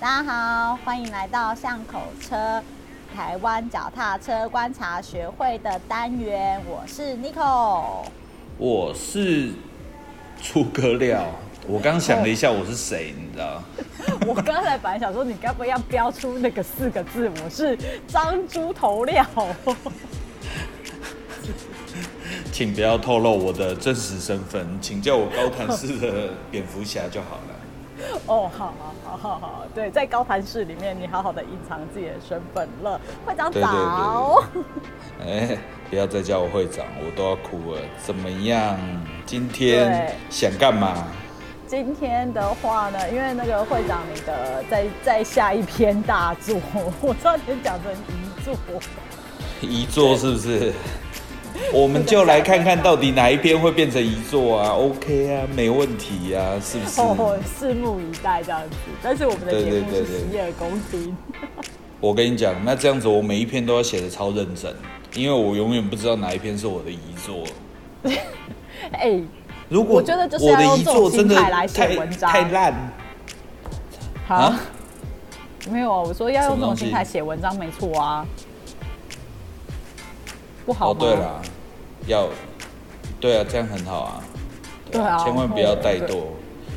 [0.00, 2.62] 大家好，欢迎来到巷口车
[3.12, 8.06] 台湾脚踏车观察学会的单元，我是 Nico。
[8.58, 9.50] 我是
[10.40, 11.24] 诸葛亮。
[11.66, 13.60] 我刚想了一下，我是谁，你知道？
[14.24, 17.28] 我刚才本来想说，你该不会要标出那个四个字？
[17.44, 17.76] 我是
[18.06, 19.26] 张猪头料。
[22.52, 27.57] 请不要透露我的真实身份，请叫我高谭市的蝙蝠侠就好了。
[28.28, 33.00] 哦，好好好好好，对，在高谈室里面，你好好的隐藏自己的身份了。
[33.24, 34.44] 会长早。
[35.26, 35.56] 哎，
[35.88, 37.80] 不要再叫我会长，我都要哭了。
[38.04, 38.78] 怎么样？
[39.24, 41.06] 今天想干嘛？
[41.66, 46.60] 今天的话呢，因为那个会长，你的在在下一篇大作，
[47.00, 48.54] 我差点讲成遗作。
[49.62, 50.72] 遗作是不是？
[51.72, 57.00] 我们就来看看到底哪一篇会变成遗作啊？OK 啊，没问题啊，是不是？
[57.00, 58.76] 哦，拭目以待这样子。
[59.02, 61.16] 但是我们的节目是洗耳恭听。
[62.00, 64.74] 我跟你讲，那这样子我每一篇都要写的超认真，
[65.14, 67.44] 因为我永远不知道哪一篇是我的遗作。
[68.92, 69.20] 哎，
[69.68, 72.74] 如果我觉得就是我的遗作真的来写文章太烂。
[74.26, 74.54] 好，
[75.70, 78.26] 没有啊，我说要用这种心态写文章，没错啊。
[80.64, 81.42] 不好哦，对了，
[82.08, 82.28] 要，
[83.20, 84.24] 对啊，这样很好啊，
[84.90, 86.24] 对啊，千万不要怠惰，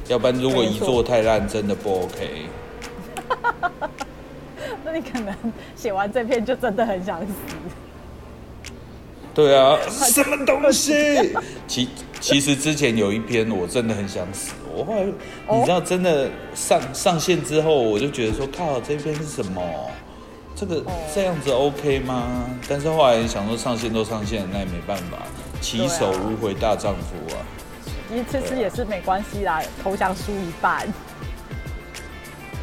[0.07, 2.45] 要不然如果一做太烂，真的不 OK。
[4.85, 5.33] 那你可能
[5.75, 7.33] 写完这篇就真的很想死。
[9.33, 11.33] 对啊， 什么东西？
[11.66, 11.88] 其
[12.19, 15.05] 其实之前有一篇我真的很想死，我后来
[15.57, 19.61] 你知道真的上上线之后，我就觉得说靠，这篇是什么？
[20.61, 22.47] 这个这样子 OK 吗？
[22.69, 25.17] 但是后来想说上线都上线，那也没办法，
[25.59, 27.41] 起手无回大丈夫啊。
[28.29, 30.87] 其实也是没关系啦，投降输一半。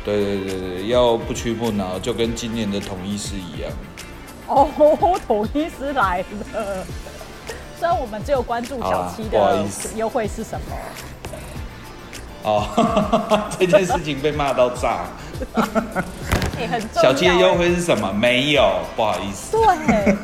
[0.04, 3.72] 对对对对，要不屈不挠，就跟今年的统一师一样。
[4.46, 6.86] 哦， 统一师来了。
[7.80, 9.64] 虽然我们只有关注小七的
[9.96, 10.76] 优惠是什么。
[12.44, 15.06] 哦， 这件事情被骂到炸。
[16.94, 18.12] 小七的优惠是什么？
[18.12, 19.52] 没有，不好意思。
[19.52, 20.16] 对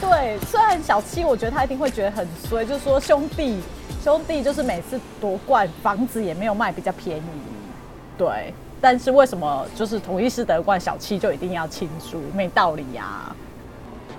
[0.00, 3.58] 对，虽然小七，我觉得他一定会觉得很衰，就是说兄弟
[4.02, 7.22] 兄弟，就是每次夺冠，房子也没有卖比较便宜。
[8.18, 12.20] 对，但是为什么就是同一师得冠，小七就一定要庆祝？
[12.34, 13.34] 没道理呀。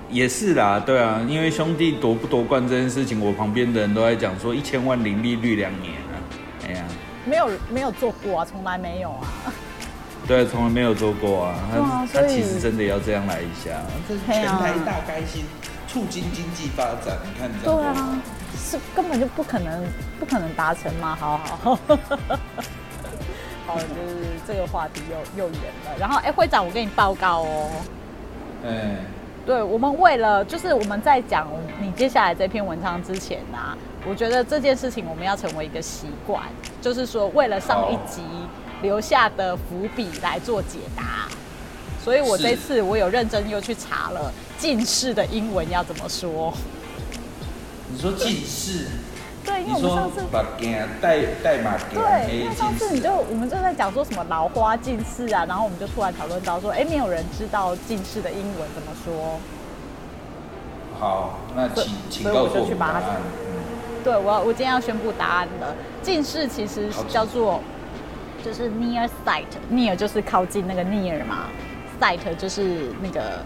[0.09, 6.15] 也是啦，对啊，因为兄弟夺不夺冠这件事情，我旁边的人都在讲说一千万零利率两年啊，
[6.67, 6.83] 哎呀，
[7.25, 9.25] 没有没有做过啊，从来没有啊。
[10.25, 11.55] 对，从来没有做过啊。
[11.69, 13.71] 他他其实真的要这样来一下，
[14.07, 15.43] 这是全台大开心，
[15.87, 17.17] 促进经济发展。
[17.25, 17.75] 你看这样。
[17.77, 18.21] 对啊，
[18.57, 19.83] 是根本就不可能，
[20.19, 21.13] 不可能达成嘛。
[21.19, 21.79] 好好好。
[23.67, 25.91] 好，就是这个话题又又远了。
[25.99, 27.69] 然后，哎，会长，我跟你报告哦。
[28.65, 28.95] 哎。
[29.45, 31.45] 对，我们为了就是我们在讲
[31.81, 36.43] 你接下来这篇文章之前啊，我觉得这件事情我们要成为一个习惯，
[36.81, 38.21] 就是说为了上一集。
[38.83, 41.27] 留下的伏笔来做解答，
[42.03, 46.53] 所以我这次我有认真又去查了近视的英文要怎么说。
[47.89, 48.87] 你说近视？
[49.45, 51.87] 对，因为我们上次把镜带带马镜。
[51.93, 59.39] 对，因为上次你就我们就在讲说什么老花近视啊，然后我们就突然讨论到说，哎，没有人知道近视的英文怎么说。
[60.99, 63.03] 好，那请请告诉我答案。
[64.03, 65.73] 对，我我今天要宣布答案了。
[66.01, 67.61] 近视其实叫做。
[68.43, 71.47] 就是 near sight，near 就是靠近那个 near 嘛
[71.99, 73.43] ，sight 就是那个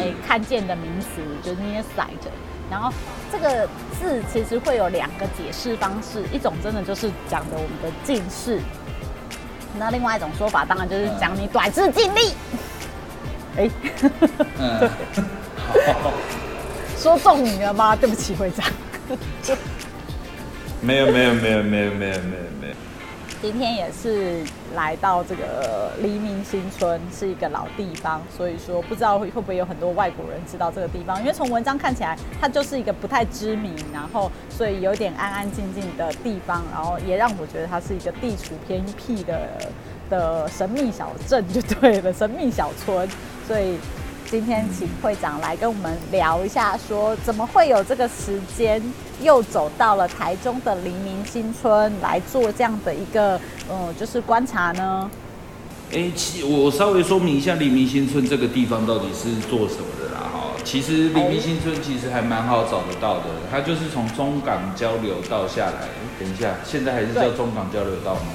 [0.00, 2.28] 哎看见的名词，就是 near sight。
[2.70, 2.92] 然后
[3.32, 3.68] 这个
[3.98, 8.60] 字其实会有两个解释方式，一种真的就是讲的我们的近视，
[9.78, 12.34] 那另外一种说法当然就是讲你短视近利。
[13.56, 13.68] 哎，
[16.96, 17.96] 说中你了吗？
[17.96, 18.64] 对不起，会长。
[20.80, 22.14] 没有没有没有没有没有
[22.60, 22.74] 没有。
[23.42, 24.44] 今天也是
[24.74, 39.48] 来到这个黎明新村，是一个老地方，所以说不知道会会不会有很多外国人知道这个地方，因为从文章看起来，它就是一个不太知名，然后所以有点安安静静的地方，然后也让我觉得它是一个地处偏僻的
[40.10, 43.08] 的神秘小镇，就对了，神秘小村，
[43.46, 43.78] 所以。
[44.30, 48.80] 今天请会长来跟我们聊一下，说怎么会有这个时间
[49.20, 55.10] 又走到了台中的黎明新村来做这样的一个，嗯，就是观察呢？
[55.92, 60.30] 哎，其我稍微说明一下黎明新村这个地方到底是做什么的啦。
[60.32, 65.88] 哈，其实黎明新村其实还蛮好找得到的，它就是从中港交流道下来。
[66.20, 68.30] 等一下，现在还是叫中港交流道吗？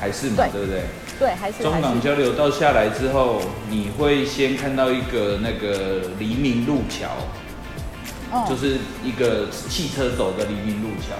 [0.00, 0.82] 还是嘛，对对不对？
[1.18, 7.08] 对，还是中港交流道下来之后，你会先看到一个那个黎明路桥，
[8.30, 11.16] 哦就是一个汽车走的黎明路桥。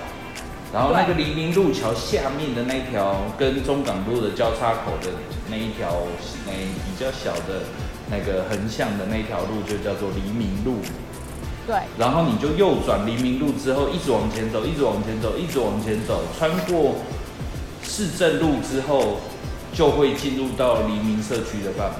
[0.70, 5.08] 然后那个黎明路桥下面的那一条跟中港路的交叉口的
[5.50, 6.02] 那一条，
[6.46, 7.64] 那比较小的
[8.10, 10.80] 那个横向的那条路就叫做黎明路。
[11.66, 16.96] 对然后你就右转黎明路之后，一直往前走，一直往前走，一直往前走，穿过
[17.88, 19.16] 市政路之后，
[19.72, 21.94] 就会进入到黎明社区的范围。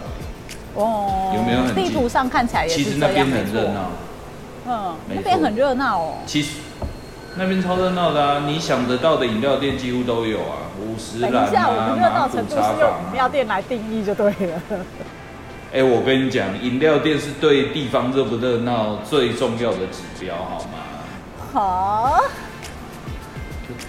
[0.75, 3.26] 哦，有没有很地图上看起来也是其实那边。
[3.26, 3.90] 很热闹，
[4.69, 6.14] 嗯，那边很热闹哦。
[6.26, 6.58] 其实
[7.37, 8.43] 那边超热闹的啊！
[8.46, 13.29] 你想得到的饮料店几乎都有啊，五十岚等一下，我啊，们热闹程度是用饮料啊。
[13.29, 14.62] 店来定义就对了。
[15.73, 20.79] 哎、我跟你讲，饮料店是对地方热不热闹最重要的指标，好吗？
[21.52, 22.20] 好，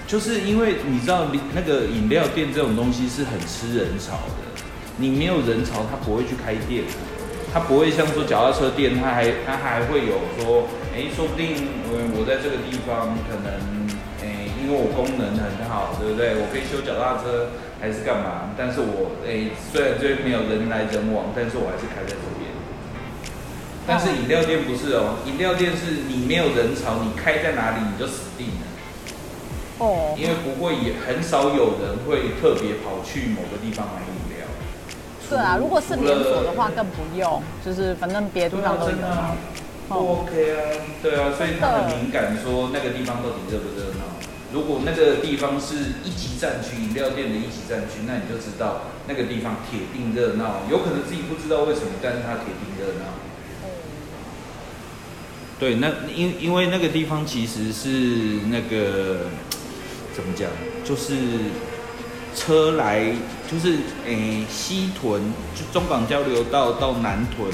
[0.10, 4.66] 就是因为你知道，你那个饮料店这种东西是很吃人潮的，
[4.98, 6.82] 你没有人潮，他不会去开店，
[7.54, 10.66] 他不会像说脚踏车店，他还他还会有说，
[10.98, 13.54] 哎、说不定我我在这个地方可能，
[14.26, 16.42] 哎、因为我功能很好，对不对？
[16.42, 18.50] 我可以修脚踏车还是干嘛？
[18.58, 22.50] 但是我哎、虽然这边没有人来人往，但是我还是开在这边。
[23.86, 28.66] 但是饮料店不是哦，饮料店是你没有人潮，你开在哪里你就死定了。
[29.80, 34.46] 哦，因为不会也很少有人会特别跑去某个地方买饮料。
[35.30, 39.36] 对啊，如果是连锁的话更不用，就是反正别的地方都有真的啊。
[39.88, 40.62] 不哦 OK 啊，
[41.02, 44.06] 对啊，所以他很敏感，说那个地方到底热不热闹。
[44.52, 50.62] 如果那个地方是一级战区，饮料店的一级战区，那你就知道那个地方铁定热闹。
[50.70, 53.06] 有可能自己不知道为什么，但是它铁定热闹。
[55.60, 59.28] 对，那因因为那个地方其实是那个
[60.20, 60.50] 怎么讲，
[60.84, 61.16] 就是
[62.36, 63.06] 车来
[63.50, 65.22] 就是诶、西屯
[65.56, 67.50] 就中港交流道到南屯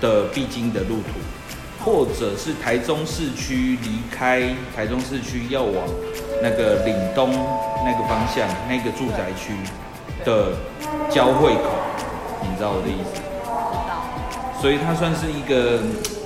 [0.00, 5.74] 的必经的路途，或者是台中市区离开台中市区要往
[6.42, 7.30] 那个岭东
[7.84, 9.52] 那个方向那个住宅区
[10.24, 10.52] 的
[11.10, 11.68] 交汇口，
[12.40, 13.20] 你知道我的意思？
[13.20, 14.62] 知道。
[14.62, 15.82] 所以它算是一个，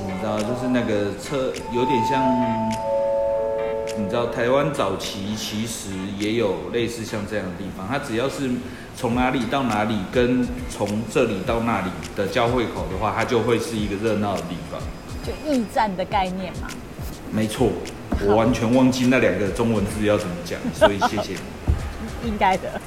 [0.06, 2.22] 你知道，就是那个车有点像，
[3.98, 8.48] 你知道，台湾早期其实也有类似像这样的地方，它只要是
[8.96, 14.80] 从哪里到哪里，跟从这里到那里的交汇口的话，它就会是一个热闹的地方。
[15.26, 16.68] 就驿站的概念嘛。
[17.32, 17.68] 没错，
[18.24, 21.40] 我完全忘记那两个中文字要怎么讲，所以谢谢你。
[22.28, 22.80] 应该的，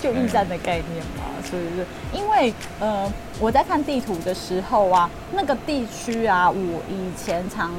[0.00, 7.72] 就驿站的概念嘛， 所以是因为呃，我在看地图的时候啊，那个地区啊，我以前常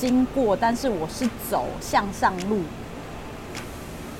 [0.00, 2.60] 经过，但是我是走向上路，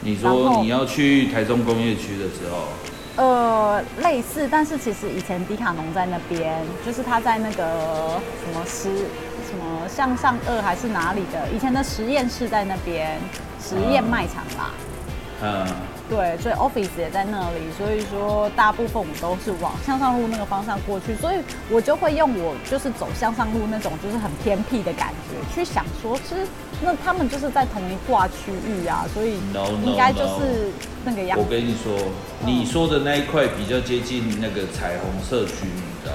[0.02, 2.68] 你说你要去台中工业区的时候，
[3.16, 8.90] 呃，类似，但是其实以前迪卡侬在那边，就是他在那个什么实
[9.48, 13.18] 什么向上二还是哪里的，以前的实验室在那边，
[13.58, 14.70] 实验卖场啦。
[15.42, 15.66] 嗯，
[16.10, 21.36] 对，所以 office 也在那里，所以说大部分我都是往向上路那个方向过去，所以
[21.70, 26.44] 我就会用我就是走向上路那种就是很偏僻的感觉去想说，其实
[26.82, 29.38] 那他们就是在同一挂区域啊，所以
[29.84, 30.68] 应该就是
[31.04, 31.44] 那个样我。
[31.44, 31.96] 跟你说，
[32.44, 36.12] 你说的那一块比较接近那个彩虹社区，你知道？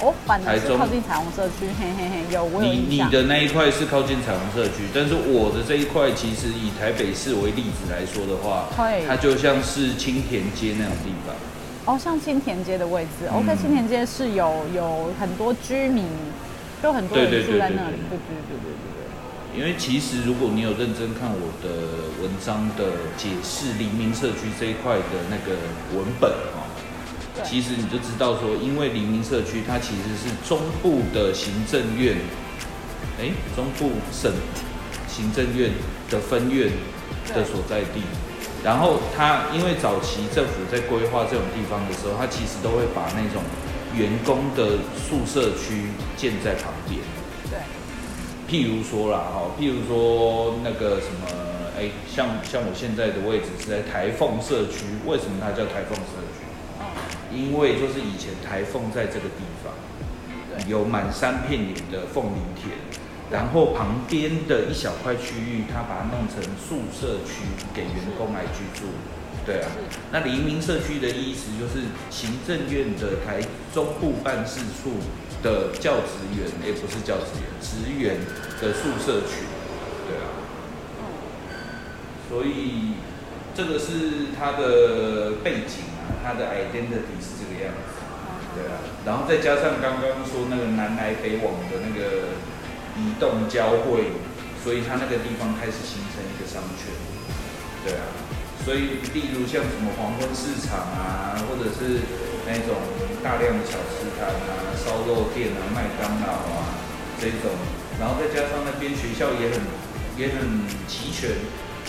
[0.00, 3.08] 我反正是靠近彩虹社区，嘿嘿嘿，有我有你印象。
[3.08, 11.34] 你的那一块是靠近彩虹社区，但是我的这一块其实以台北市为例子来说的话会，它就像是青田街那种地方。
[11.86, 16.04] 哦，像青田街的位置、嗯 o k 青田街是有有很多居民，
[16.82, 19.04] 就很多人住在那里，对对对对对。
[19.54, 25.54] 因为其实如果你有认真看我的文章的解释黎明社区这一块的那个
[25.94, 26.73] 文本哦，对
[27.42, 32.16] 其实你就知道说，因为黎明社区它其实是中部的行政院，
[33.20, 34.32] 哎，中部省
[35.08, 35.72] 行政院
[36.10, 36.70] 的分院
[37.34, 38.02] 的所在地。
[38.62, 43.42] 然后它因为早期政府在规划这种地方的时候，它其实都会把那种
[43.94, 47.00] 员工的宿舍区建在旁边。
[47.50, 47.58] 对，
[48.48, 51.26] 譬如说啦，哈，譬如说那个什么，
[51.78, 56.33] 哎、像像我现在的位置是在台凤社区，为什么它叫台凤社区？
[56.33, 56.33] 哦，
[57.32, 59.72] 因为就是以前台凤在这个地方
[60.68, 62.76] 有满山遍野的凤梨田，
[63.30, 67.42] 然后旁边的一小块区域，他把它弄成宿舍区
[67.74, 68.86] 给员工来居住。
[69.44, 69.68] 对啊，
[70.10, 74.92] 那黎明社区的意思就是行政院的台中部办事处
[75.42, 78.16] 的教职员，也不是教职员，职员
[78.60, 79.44] 的宿舍区。
[80.08, 80.24] 对啊，
[80.98, 81.02] 嗯，
[82.30, 82.94] 所以
[83.54, 88.00] 这个是它的背景啊，它的 identity 是这个样子，
[88.56, 92.34] 对啊，然后再加上刚刚说那个南来北往的那个
[92.96, 94.14] 移动交汇，
[94.62, 96.88] 所以它那个地方开始形成一个商圈，
[97.84, 98.04] 对啊，
[98.64, 102.00] 所以例如像什么黄昏市场啊，或者是
[102.46, 102.76] 那种
[103.22, 106.80] 大量的小吃摊啊、烧肉店啊、麦当劳啊
[107.20, 107.52] 这种，
[108.00, 109.60] 然后再加上那边学校也很
[110.16, 111.30] 也很齐全。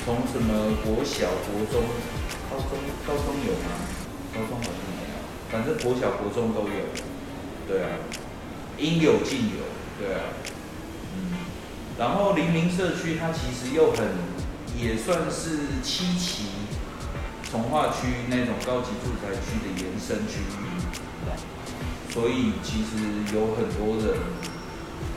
[0.03, 1.81] 从什么国小、国中、
[2.51, 3.73] 高中、高中有吗？
[4.35, 5.15] 高中好像没有，
[5.49, 6.83] 反正国小、国中都有。
[7.65, 7.95] 对啊，
[8.77, 9.63] 应有尽有。
[9.97, 10.35] 对啊，
[11.15, 11.31] 嗯。
[11.97, 14.05] 然后黎明社区它其实又很，
[14.77, 16.47] 也算是七期
[17.49, 20.53] 从化区那种高级住宅区的延伸区域。
[22.11, 24.19] 所以其实有很多人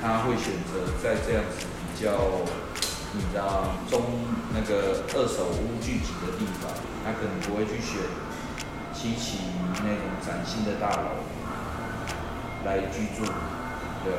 [0.01, 2.15] 他会选择在这样子比较。
[3.15, 4.03] 你知道中
[4.53, 6.71] 那个二手屋聚集的地方，
[7.03, 7.97] 他可能不会去选
[8.99, 9.39] 七起
[9.85, 11.23] 那种崭新的大楼
[12.65, 13.23] 来居住，
[14.03, 14.13] 对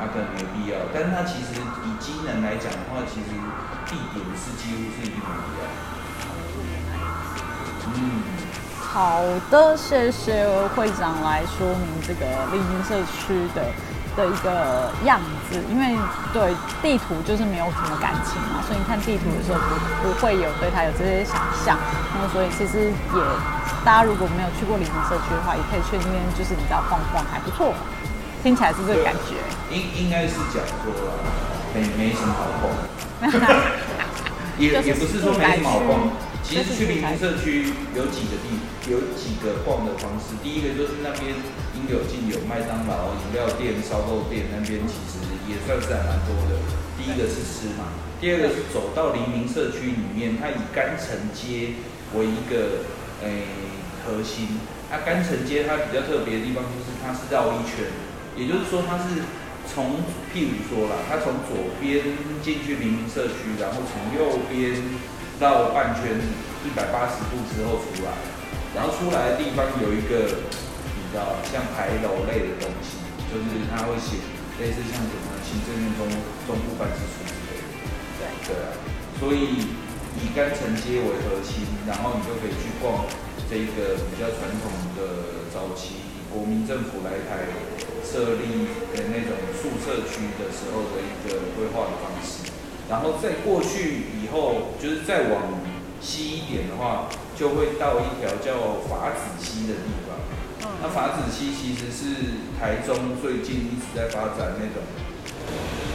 [0.00, 0.74] 他可能没必要。
[0.92, 3.30] 但是他其实以机能来讲的话，其实
[3.86, 5.70] 地点是几乎是一模一样。
[7.94, 7.96] 嗯，
[8.82, 10.44] 好的，谢谢
[10.74, 13.62] 会长来说明这个丽晶社区的。
[14.16, 15.96] 的一个样子，因为
[16.32, 19.58] 对地图就是没有什么感情嘛，所以你看地图的时候
[20.02, 21.78] 不不会有对它有这些想象。
[22.14, 23.20] 那么所以其实也，
[23.84, 27.74] 大家如果没有去过黎明社区的话，也可以去那边，就是你知道晃晃还不错，
[28.42, 29.36] 听起来是这个感觉。
[29.70, 30.92] 应应该是讲说
[31.74, 32.72] 没没什么好逛，
[34.58, 36.10] 也也不是说没什么好逛。
[36.42, 38.56] 其实去黎明社区有几个地，
[38.88, 40.32] 有几个逛的方式。
[40.42, 41.36] 第一个就是那边
[41.67, 46.60] 应有进有，麦当劳、饮料店、烧肉店那边其实也算是还蛮多的。
[46.96, 47.88] 第一个是吃嘛，
[48.20, 51.74] 第二个是走到黎明社区里面，它以甘城街
[52.14, 52.84] 为一个
[53.24, 53.48] 诶
[54.04, 54.60] 核心。
[54.90, 57.88] 它甘城街它比较特别的地方就是它是绕一圈，
[58.36, 59.22] 也就是说它是
[59.66, 62.04] 从譬如说啦，它从左边
[62.42, 64.76] 进去黎明社区，然后从右边。
[65.38, 66.18] 绕半圈
[66.66, 68.10] 一百八十度之后出来，
[68.74, 70.34] 然后出来的地方有一个，
[71.08, 73.00] 比较像牌楼类的东西，
[73.32, 74.20] 就是他会写
[74.60, 76.04] 类似像什么行政院中
[76.44, 77.64] 中部办事处之类的。
[78.20, 78.76] 对对啊，
[79.18, 79.64] 所以
[80.20, 83.08] 以干城街为核心，然后你就可以去逛
[83.48, 87.48] 这一个比较传统的早期国民政府来台
[88.04, 92.52] 设立的那种宿舍区的时候的一个规划的方式。
[92.90, 95.60] 然后再过去以后，就是再往
[96.00, 100.07] 西一点的话，就会到一条叫法子溪的地方。
[100.82, 104.82] 那法子溪其实是台中最近一直在发展那种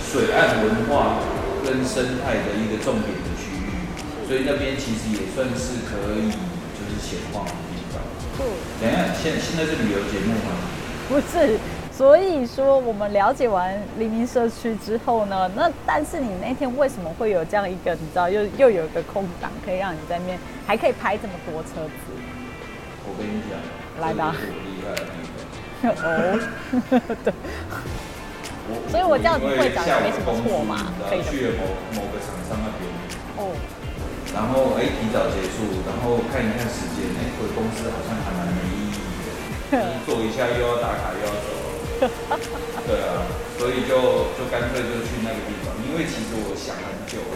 [0.02, 1.20] 水岸文化
[1.64, 6.32] 跟生态的一个重点的区域，所以那边其实也算是可以
[6.76, 8.02] 就是闲逛的地方。
[8.80, 10.56] 等一下，现现在是旅游节目吗？
[11.10, 11.60] 不是。
[11.96, 21.94] 所以说，我们了解完黎明社区之后呢，那但是你那天为什么会有这样一个，你知道，又又有一个空档，可以让你在那边还可以拍这么多车子？
[23.06, 23.60] 我跟你讲，
[24.02, 24.36] 来吧。
[24.40, 25.92] 厉害的地方。
[25.92, 26.40] 哦，
[27.24, 27.34] 对。
[28.90, 30.94] 所以我这样子会长没什么错嘛？
[31.10, 31.68] 可以去某
[32.00, 32.88] 某个厂商那边。
[33.38, 33.52] 哦。
[34.34, 38.98] 然后哎，提早结束，然后看一看时间，哎，回公司好像还蛮没意义
[39.28, 40.02] 的。
[40.08, 41.48] 坐一下又要打卡又要走。
[42.88, 43.28] 对啊，
[43.60, 47.36] 所以就就干脆就去那个地方，因为其实我想很久了。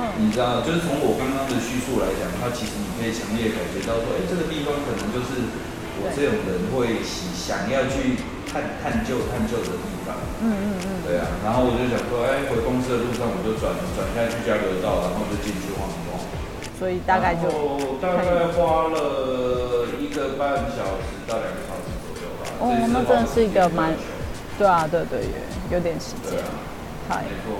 [0.00, 5.50] 嗯，你知道，就是从我刚刚的叙述来讲，它其实你可以强烈感觉到说，哎，这个地方可能就是
[5.98, 10.14] 我这种人会喜想要去探探究探究的地方。
[10.42, 10.88] 嗯嗯嗯。
[11.02, 16.20] 对啊，然后我就想说，哎，回公司的路上我就转转下去交流道，然后就进去晃一晃。
[16.78, 17.44] 所以大概就
[18.00, 22.48] 大概花了一个半小时到两个小时左右吧。
[22.56, 23.92] 哦，那真的是一个蛮，
[24.56, 25.28] 对啊，对对，
[25.68, 26.40] 有点时间，
[27.04, 27.52] 太没错，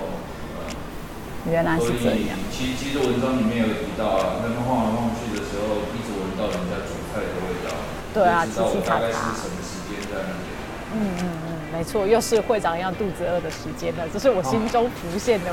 [1.45, 2.33] 原来是这样。
[2.49, 7.77] 其其实文章里面有提到啊，他们晃来晃去的时候，一直闻到人家煮菜的味道，
[8.13, 10.51] 对啊，知道大概是什么时间在那边。
[10.93, 15.51] 嗯嗯嗯，没错，又是会长一样肚子饿的时间了，这是我心中浮现的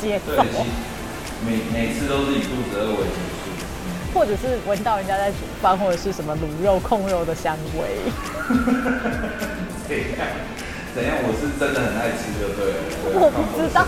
[0.00, 0.42] 节奏。
[1.44, 3.20] 每每次都是以肚子饿为主。
[4.12, 7.96] 或者是闻到人家在煮饭，或者是什么卤肉、控肉的香味。
[10.94, 11.16] 怎样？
[11.22, 12.78] 我是真的很爱吃，就对了。
[13.14, 13.82] 我不知道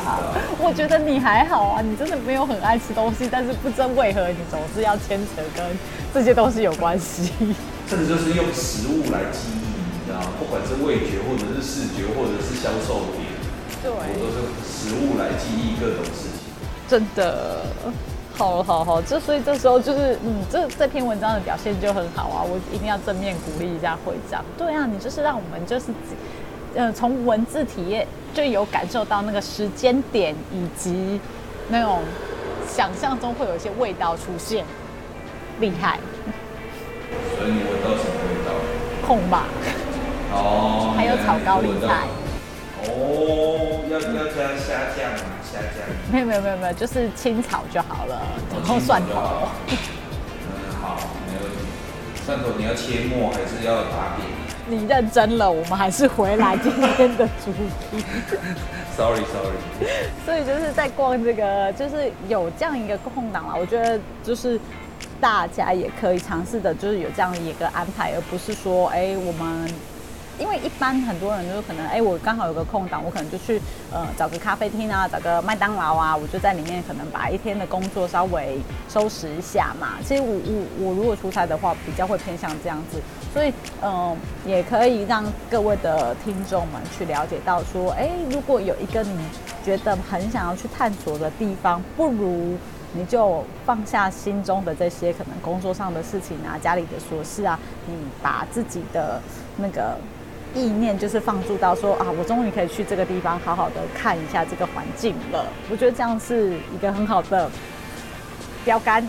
[0.00, 5.64] 啊，我觉得你还好啊，你真的没有很爱吃东西，但是不知为何你总是要牵扯跟
[6.14, 7.30] 这些东西有关系。
[7.88, 9.68] 这个就是用食物来记忆，
[10.00, 10.32] 你知道吗？
[10.38, 13.28] 不管是味觉，或者是视觉，或者是销售点，
[13.82, 16.56] 对，我都是食物来记忆各种事情。
[16.88, 17.62] 真的。
[18.36, 24.44] 好好好，这所以这时候就是嗯，这这篇文章的表现就很好啊，我一定要正面鼓励一下会长。
[24.58, 25.86] 对啊，你就是让我们就是
[26.76, 31.20] 呃从文字体验就有感受到那个时间点以及
[31.68, 32.02] 那种
[32.68, 34.64] 想象中会有一些味道出现，
[35.58, 35.98] 厉害。
[37.36, 38.52] 所以你闻到什么味道？
[39.06, 39.46] 空吧。
[40.32, 40.92] 哦。
[40.96, 42.04] 还有炒高丽菜。
[42.88, 45.40] 哦，要要加虾酱吗？
[45.42, 45.88] 虾酱？
[46.12, 48.20] 没有没有没有没有，就是清炒就好了，
[48.52, 49.48] 然后蒜头。
[49.68, 49.76] 嗯，
[50.80, 51.58] 好，没问题。
[52.24, 54.35] 蒜头你要切末还是要打扁？
[54.68, 58.04] 你认真了，我们还是回来今天的主题。
[58.96, 59.88] Sorry Sorry。
[60.24, 64.60] 所以就是在逛这个，就是有这样一个空档啦，我觉得就是
[65.20, 69.68] 大家也可以尝试的，就是有这样一个安排，而不是说，哎，我们。
[70.38, 73.60] 因为一般很多人就是可能，哎，我刚好有个空档，我可能就去
[73.92, 79.94] 呃找个咖啡厅啊，找个麦当劳啊，我就在里面可能把一天的工作稍微收拾一下嘛。
[80.04, 83.00] 其实我我我如果出差的话，比较会偏向这样子，
[83.32, 83.52] 所以
[83.82, 89.18] 嗯，也可以让各位的听众们去了解到说，哎，如果有一个你
[89.64, 92.56] 觉得很想要去探索的地方，不如
[92.92, 99.18] 你就放下心中的这些可能工作上的事情啊，家里的琐事啊，你把自己的
[99.56, 99.96] 那个。
[100.56, 105.46] 意念就是放逐到说啊，我终于可以去这个地方，好好的看一下这个环境了。
[105.70, 107.50] 我觉得这样是一个很好的
[108.64, 109.06] 标杆。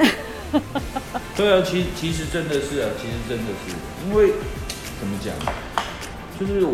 [1.36, 3.76] 对啊，其其实真的是啊，其实真的是，
[4.06, 4.34] 因为
[5.00, 5.34] 怎么讲，
[6.40, 6.66] 就是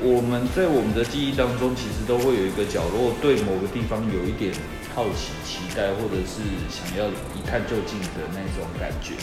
[0.00, 4.52] 我们在我们的记忆当中，其实都会有一个角落，对某个地方有一点
[4.94, 9.14] 好奇、期待，或者是想要一探究竟的那种感觉。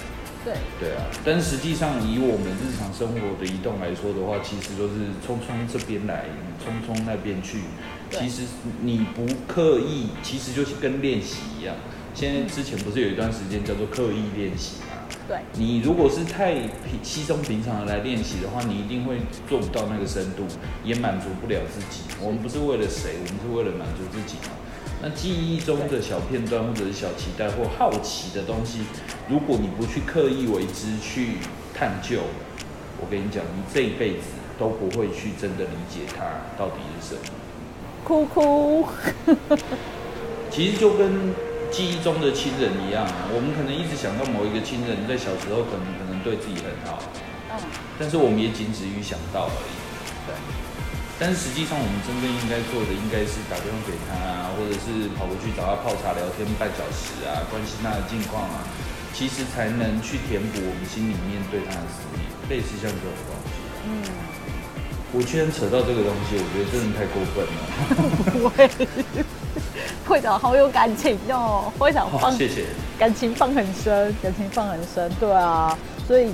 [0.43, 4.93] 对对啊，但是实际上以我们日常生活的移动来说的话，其实都是
[5.25, 6.25] 匆匆这边来，
[6.59, 7.59] 匆匆那边去。
[8.11, 8.43] 其实
[8.81, 11.75] 你不刻意，其实就是跟练习一样。
[12.13, 15.07] 现在之前不是有一段时间叫做刻意练习吗？
[15.27, 15.37] 对。
[15.53, 19.17] 你如果是太平稀松平常的来练习的话，你一定会
[19.49, 20.45] 做不到那个深度，
[20.83, 22.03] 也满足不了自己。
[22.21, 24.53] 我们不是为了谁，我们是为了满足自己嘛。
[25.05, 28.79] 那记忆中的小片段，或者是小期待或好奇的东西，
[29.27, 31.39] 如果你不去刻意为之去
[31.77, 32.21] 探究，
[33.01, 36.23] 我跟你讲，你这一辈子都不会去真的理解它
[36.57, 37.21] 到底是什么。
[38.05, 38.87] 哭哭。
[40.49, 41.35] 其实就跟
[41.69, 47.03] 记忆中的亲人一样啊，我们可能一直想到某一个亲人，在小时候可能可能对自己很好，
[47.51, 47.59] 嗯，
[47.99, 49.82] 但是我们也仅止于想到而已。
[51.17, 51.23] 对。
[51.23, 58.65] 但是实际上，我们真正应该做的，应该是打电话给他啊，或者是跑过去找他泡茶聊天半小时啊，关心他的近况啊，
[59.13, 63.53] 其实才能去填补我们心里面对他的思念，类似像这种东西。
[63.85, 64.03] 嗯，
[65.13, 67.57] 我居然扯到这个东西，我觉得真的太过分了。
[68.33, 68.67] 不 会，
[70.05, 72.65] 会长好有感情哦，会长放，谢谢，
[72.97, 76.33] 感情放很深，感情放很深，对啊，所以。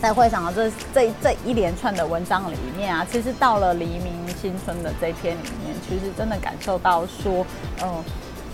[0.00, 7.44] 在会场的这这这一连串的文章里面啊，其实到了黎明新村的这篇里面，其实真的感受到说，
[7.82, 8.02] 嗯，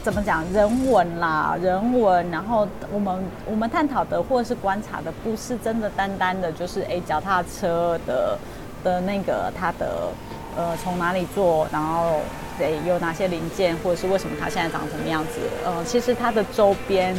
[0.03, 8.37] 怎么讲人文啦，人文，然后我们我们探讨的或者是观察的，不是真的单单的就是哎脚踏车的
[8.83, 10.09] 的那个它的
[10.57, 12.19] 呃从哪里做，然后
[12.59, 17.17] 得有哪些零件，或者是为什么它现在长什么样子，呃，其实它的周边。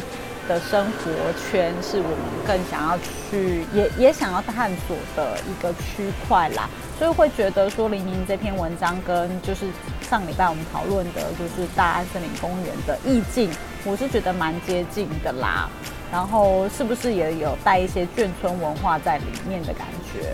[0.48, 9.66] 的生活圈是我们更想要去，也也想要探索的一个区块啦，所以会觉得说黎明这篇文章跟就是
[10.00, 13.50] 上礼拜我们讨论的，就是大安森林公园的意境，
[13.84, 15.68] 我是觉得蛮接近的啦。
[16.10, 20.32] 然后是不是也有带一些眷村文化在里面的感觉？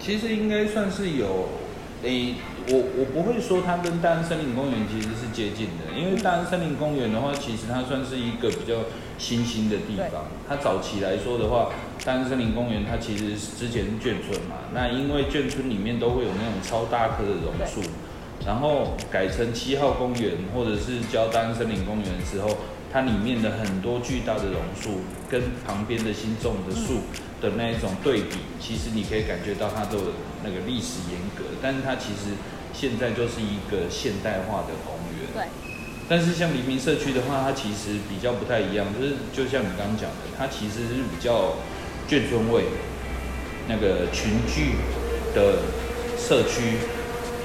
[0.00, 1.46] 其实应该算是有。
[2.04, 2.34] 诶，
[2.68, 8.84] 我我不会说它跟大安森林公园其实是接近的，因为大安森林公园的话，其实它算是一个比较
[9.18, 10.26] 新兴的地方。
[10.48, 11.70] 它早期来说的话，
[12.04, 17.80] 大安森林公园它其实之前是眷村嘛，那因为眷村里面都会有那种超大棵的榕树，
[18.46, 22.56] 然后改成七号公园或者是叫大安森林公园的时候，
[22.92, 27.00] 它里面的很多巨大的榕树跟旁边的新种的树。
[27.42, 29.98] 的那一种对比，其实你可以感觉到它的
[30.44, 32.38] 那个历史严格，但是它其实
[32.72, 35.26] 现在就是一个现代化的公园。
[35.34, 35.50] 对。
[36.08, 41.56] 但是像黎明社区的话，它其实比较不太一样，就是就像你刚刚讲的，它其实是比较
[42.08, 42.64] 眷村味，
[43.66, 44.76] 那个群聚
[45.34, 45.66] 的
[46.16, 46.78] 社区，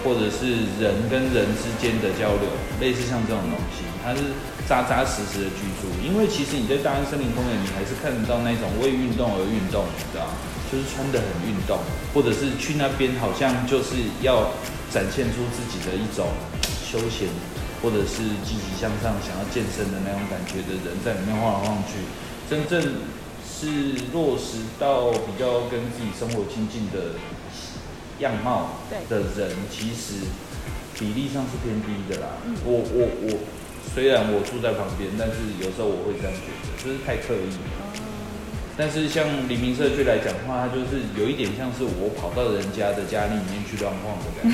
[0.04, 4.22] 或者是人跟人之间的交流，类似像这种东西，它是。
[4.68, 10.28] 扎扎实实的居住，因为其实你在大安森林公园，你还是看得到那种为运动而运动，你知道
[10.70, 11.80] 就是穿得很运动，
[12.14, 14.52] 或者是去那边好像就是要
[14.92, 16.28] 展现出自己的一种
[16.84, 17.30] 休闲
[17.82, 22.04] 或者是积极向上、想要健身的那种感觉的人，在里面晃来晃去。
[22.50, 22.82] 真正
[23.48, 27.16] 是落实到比较跟自己生活亲近的
[28.20, 30.28] 样貌的人，其实
[30.98, 32.28] 比例上是偏低的啦。
[32.66, 33.40] 我我我，
[33.94, 37.50] 虽然我住在旁边，但是有时候我会这样觉得，就是太刻意。
[38.78, 44.46] 但是像黎明社区来讲的话，它就是有一点像是我跑到人家的家里里面去乱晃的感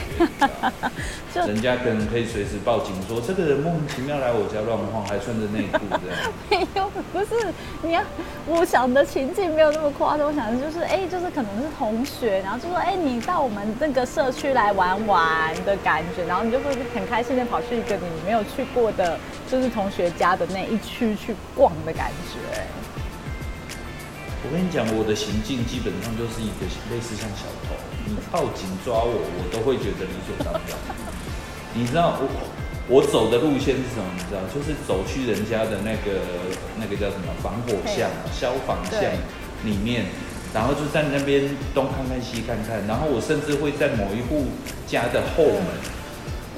[1.33, 6.31] 觉， 人家可能可以随时报警说这个人莫名其妙来我家乱晃，还穿着内裤这样。
[6.49, 8.01] 没有，不是，你要
[8.47, 19.19] 我想的情境没有那么夸张，我想的就是，哎，就是可能是同学，然后就说，哎，你到我们那个社区来玩玩的感觉，然后你就会很开心的跑去一个你没有去过的，
[19.51, 22.63] 就是同学家的那一区去逛的感觉。
[24.43, 27.71] 我跟你讲，我的行径基本上就是一个类似像小偷，
[28.05, 30.61] 你报警抓我，我都会觉得理所当然。
[31.73, 32.27] 你知道我
[32.91, 34.05] 我走的路线是什么？
[34.19, 36.27] 你知道，就是走去人家的那个
[36.75, 38.99] 那个叫什么防火巷、消防巷
[39.63, 40.11] 里面，
[40.53, 44.51] 然后就在那边东看看西看看，然后我甚至会在某一户
[44.85, 45.71] 家的后门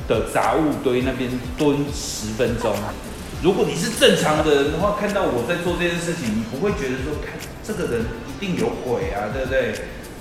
[0.09, 2.73] 的杂物堆那边蹲十分钟。
[3.43, 7.37] 如果你是正常的人的话，看到我在做这件事情，你不会觉得说看。
[7.65, 9.73] 这个人一定有鬼啊，对不对？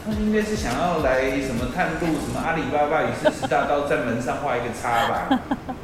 [0.06, 5.40] 他应该是想要来什么探路，什么阿里巴巴与四十大刀在门上画一个叉吧。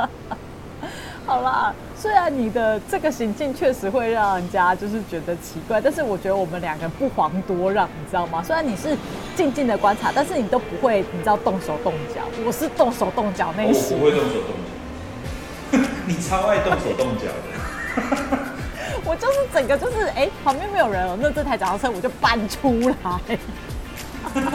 [1.27, 8.43] 好啦，虽然你的这个行径确实会让人家就是觉得奇怪，但是我觉得我们两个不遑多让，你知道吗？
[8.43, 8.97] 虽然你是
[9.37, 12.23] 静静的观察，但是你都不会，你知道动手动脚。
[12.45, 13.95] 我是动手动脚那些。
[13.95, 15.89] 我不会动手动脚。
[16.07, 18.39] 你超爱动手动脚的。
[19.05, 23.39] 我就是整个就是哎，旁边没有人哦，那这台脚踏车我就搬出来。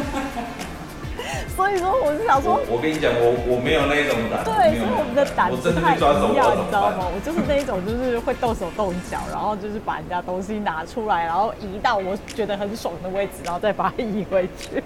[1.56, 6.00] 所以说，我是想说，我跟你讲，我我没有那一种胆，对，所以我们的胆不太一
[6.36, 7.08] 样，你知道吗？
[7.08, 14.84] 我就是那一种，就是会动手动脚，然后就是把人家东西拿出来，然后移到我觉得很爽的位置，然后再把它移回去。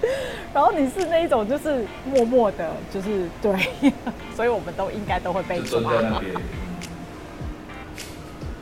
[0.54, 3.52] 然后你是那一种，就是默默的，就是对，
[4.34, 5.78] 所以我们都应该都会被抓。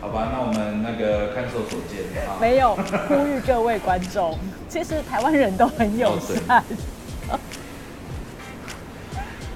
[0.01, 2.39] 好吧，那我们那个看守所见啊。
[2.41, 2.75] 没有，
[3.09, 6.63] 呼吁各位观众， 其实台湾人都很友善。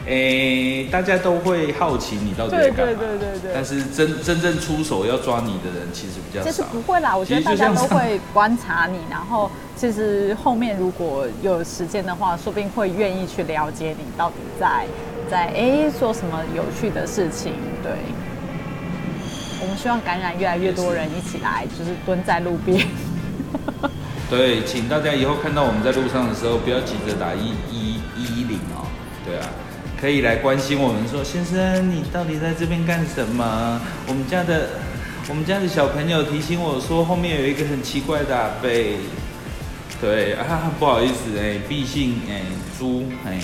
[0.05, 2.93] 哎， 大家都会好奇你到底在干嘛？
[2.93, 3.51] 对对对对对。
[3.55, 6.51] 但是真真正出手要抓你的人其实比较少。
[6.51, 14.87] 其实不会啦，我觉得大家都会观察你，然后其实后面如果有时间的话，说不定会愿意去了解你到底在
[15.31, 17.93] 在哎做什么有趣的事情，对。
[19.63, 22.85] 我们希望感染越来越多人一起来，就是蹲在路边。
[24.29, 28.91] 对，请大家以后看到我们在路上的时候，不要急着打一一一零哦。
[29.25, 29.49] 对啊，
[30.01, 33.81] 可以来关心我们，说先生，你到底在这边干什么？
[34.09, 34.71] 我们家的
[35.29, 38.97] 我们家的小朋友提醒我说，后面有一个很奇怪的被。
[40.01, 42.43] 对啊，不好意思哎，毕姓哎，
[42.77, 43.39] 猪哎。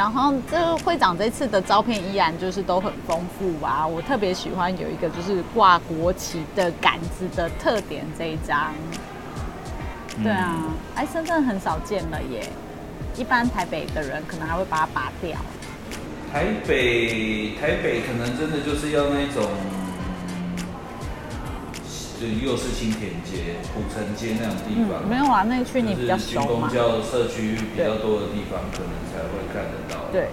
[0.00, 8.72] 然后这个会长这次的照片依然就是都很丰富啊，我特别喜欢有一个就是挂国旗的杆子的特点这一张。
[10.22, 10.56] 对啊，
[10.94, 12.48] 哎，深圳很少见了耶，
[13.14, 15.36] 一般台北的人可能还会把它拔掉。
[16.32, 19.50] 台北台北可能真的就是要那种。
[22.20, 26.68] 就又是青田街、古城街那种地方，没有啊，那区你比较熟嘛。
[26.68, 30.04] 军公交社区比较多的地方，可能才会看得到。
[30.12, 30.28] 对，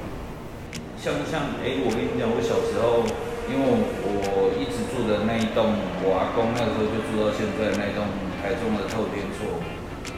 [1.00, 3.08] 像像哎，我跟你讲，我小时候，
[3.48, 8.04] 因为我一直住的那一栋，我阿公那个时候就住到现在那栋
[8.44, 9.48] 台中的透天厝，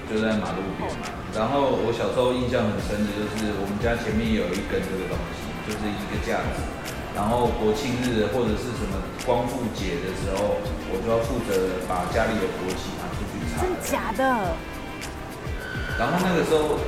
[0.10, 1.06] 就在马路边嘛。
[1.38, 6.66] 然后我小时候印象很深的就是，我们家前面有一根这个东西，就是一个架子。
[7.20, 10.56] 然后国庆日或者是什么光复节的时候，
[10.88, 11.52] 我就要负责
[11.86, 13.60] 把家里的国旗拿出去插。
[13.60, 14.24] 真假的？
[16.00, 16.80] 然后那个时候，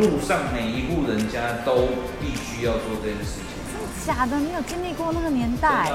[0.00, 1.86] 路上每一户人家都
[2.20, 3.54] 必须要做这件事情。
[3.70, 4.36] 真假的？
[4.40, 5.88] 你有经历过那个年代？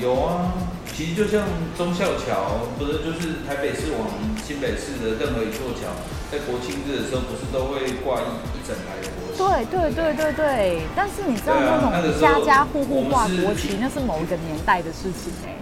[0.00, 0.52] 有啊。
[0.94, 1.44] 其实就像
[1.76, 4.08] 忠孝桥，不是就是台北市往
[4.42, 5.92] 新北市的任何一座桥，
[6.32, 8.24] 在国庆日的时候，不是都会挂一
[8.56, 9.36] 一整排的国旗？
[9.36, 10.80] 对对对对对。
[10.96, 15.52] 但是你知道那种家家户户挂国旗，那是某一个年代的事情哎。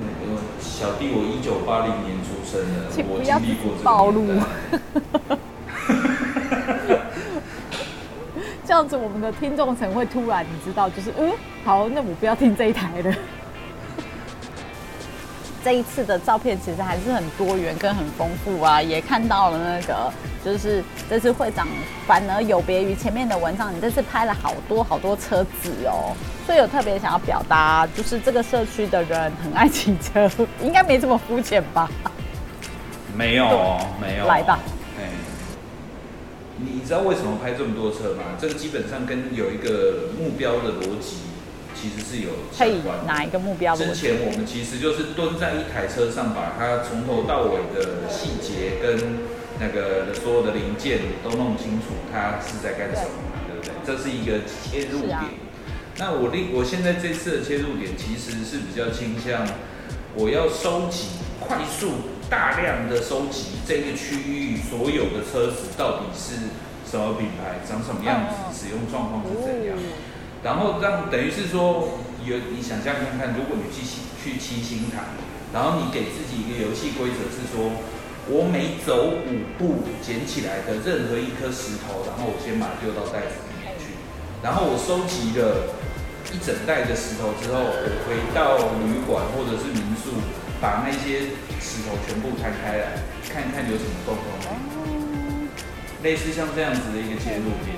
[0.00, 0.10] 对，
[0.60, 4.26] 小弟我一九八零年出生的，我经历过暴露。
[4.72, 5.38] 这
[8.78, 11.32] 样子，我们的听众层会突然你知道，就是嗯，
[11.64, 13.12] 好，那我不要听这一台的。
[15.64, 20.12] 这一次的照片其实还是很多元跟很丰富啊，也看到了那个
[20.44, 21.66] 就是这次会长
[22.06, 26.14] 反而有别于前面的文章，你这次拍了好多好多车子哦，
[26.46, 30.30] 所以有特别想要表达，就是这个社区的人很爱骑车，
[30.62, 31.90] 应该没这么肤浅吧？
[33.16, 34.60] 没有，没有，来吧。
[36.60, 38.34] 你知道为什么拍这么多车吗？
[38.40, 41.18] 这个基本上跟有一个目标的逻辑
[41.74, 43.06] 其实是有相关。
[43.06, 43.76] 哪一个目标？
[43.76, 48.98] 之前我们其实就是蹲在一台车上，把它从头到尾的细节跟
[49.60, 53.10] 那个所有的零件都弄清楚，它是在干什么，
[53.46, 53.72] 对不对？
[53.86, 55.18] 这是一个切入点。
[55.96, 59.46] 那我另我现在这次的切入点其实是比较倾向，
[60.16, 61.06] 我要收集
[61.38, 62.17] 快速。
[62.28, 66.52] 大量的收集这个区域所有的车子到底是
[66.84, 69.76] 什么品牌，长什么样子，使用状况是怎样，
[70.42, 73.80] 然后让等于是说有你想象看看，如果你去
[74.20, 75.16] 去七星潭，
[75.54, 77.72] 然后你给自己一个游戏规则是说，
[78.28, 83.96] 我每走五步捡起来的任何一颗石头，然后我先把它丢到袋子里面去，
[84.42, 85.72] 然后我收集了
[86.32, 90.12] 一整袋的石头之后，我回到旅馆或者是民宿。
[90.60, 94.56] 把那些石头全部拆开来，看一看有什么共同，
[96.02, 97.76] 类似像这样子的一个切入点，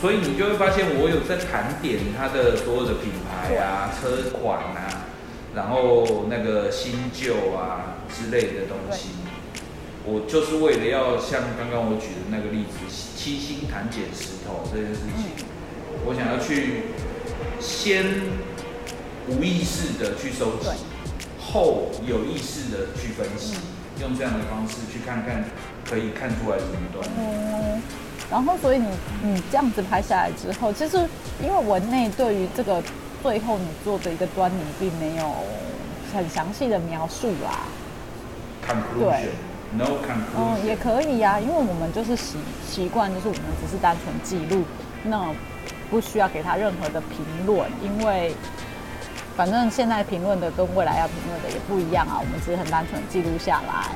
[0.00, 5.06] 所以你就会发现我有在盘点它的所有的品牌啊、车款啊，
[5.54, 9.10] 然后那个新旧啊之类的东西，
[10.04, 12.84] 我就是为了要像刚刚我举的那个例子，
[13.16, 15.46] 七星盘捡石头这件事情，
[16.04, 16.90] 我想要去
[17.60, 18.04] 先
[19.28, 20.68] 无意识的去收集。
[21.54, 23.54] 后有意识的去分析，
[24.00, 25.44] 用这样的方式去看看，
[25.88, 27.12] 可以看出来什么端倪。
[27.16, 27.80] 嗯，
[28.28, 28.88] 然后所以你
[29.22, 30.98] 你这样子拍下来之后，其实
[31.40, 32.82] 因为文内对于这个
[33.22, 35.32] 最后你做的一个端倪，并没有
[36.12, 37.60] 很详细的描述啦。
[38.66, 40.58] Conclusion，No conclusion。
[40.58, 42.38] 嗯，也可以呀，因为我们就是习
[42.68, 44.64] 习惯，就是我们只是单纯记录，
[45.04, 45.32] 那
[45.88, 48.34] 不需要给他任何的评论，因为。
[49.36, 53.90] 反正现在评论的跟未来要评论的也不一样啊，我们只是很单纯记录下来。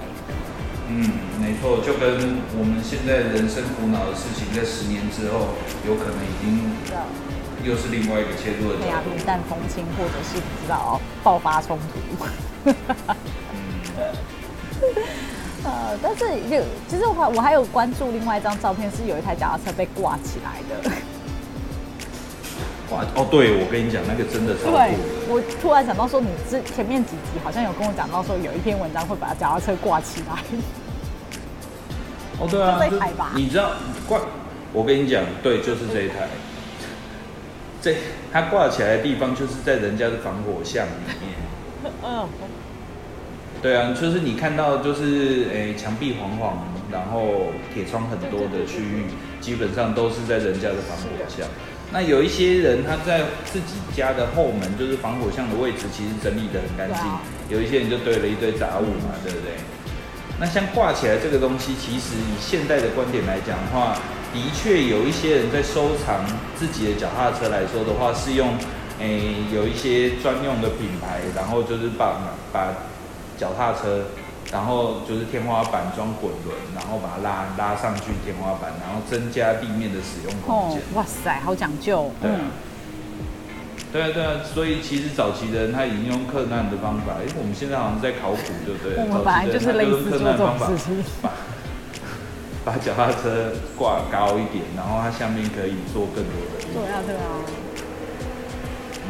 [0.89, 5.55] 嗯，没错，就跟我们现在人生苦恼的事情，在十年之后，
[5.87, 6.73] 有可能已经
[7.63, 8.79] 又是另外一个切入的。
[8.79, 12.25] 对啊，云淡风轻，或者是不知道爆发冲突。
[15.65, 20.91] 呃，但是有，其实我我还有关注另外一张照片，是有一台脚踏车被挂起来的。
[22.91, 24.97] 哦，对，我跟你讲，那个真的超对，
[25.29, 30.43] 我突然想到说，你之前面几集好像有跟我讲到说，有一篇文章会把脚踏车挂起来。
[32.41, 33.33] 哦，对啊，这台吧？
[33.35, 33.73] 你知道
[34.09, 34.21] 挂？
[34.73, 36.29] 我跟你讲，对，就是这一台。
[37.83, 37.95] 这
[38.33, 41.93] 它挂起来的地方，就是在人家的防火巷里面。
[42.03, 42.29] 嗯。
[43.61, 46.59] 对啊，就是你看到，就是诶，墙壁黄黄，
[46.91, 49.05] 然后铁窗很多的区域，
[49.41, 51.47] 基本上都是在人家的防火巷。
[51.91, 57.03] 那有一些人他在自己家的后门，就是防火巷的位置，其实整理的很干净。
[57.49, 59.53] 有一些人就堆了一堆杂物嘛，对不对？
[60.39, 63.97] 那像挂起来这个东西，其实以现代的观点来讲的话，
[64.35, 68.53] 的确有一些人在收藏自己的脚踏车来说的话，是用
[69.01, 72.21] 诶有一些专用的品牌，然后就是把
[72.53, 72.75] 把
[73.39, 74.05] 脚踏车。
[74.51, 80.81] 然后就是天花板装滚轮，然后把它拉拉上去天花板，然后增加地面的使用空间。
[80.95, 82.11] 哇塞，好讲究。
[82.23, 82.41] 对啊，
[83.93, 84.41] 对啊，对啊。
[84.43, 88.97] 所以其实早期的人他已经用克难的方法，因为我们现在好像在考古，对不对？
[88.97, 91.05] 我们本来就是类似这种事情。
[91.21, 91.31] 把
[92.65, 96.65] 把脚踏车挂高一点，然后它下面可以做更多的。
[96.73, 97.21] 对啊，对啊。
[99.05, 99.09] 嗯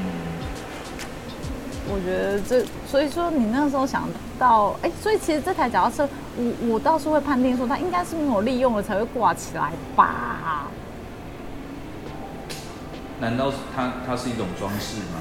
[1.90, 4.07] 我觉得这，所以说你那时候想
[4.38, 10.66] 到，哎，所以其实这台脚踏车，我我倒是会判定说，它应该是没有利用了才会挂起来吧？
[13.20, 15.18] 难道是它它是一种装饰吗？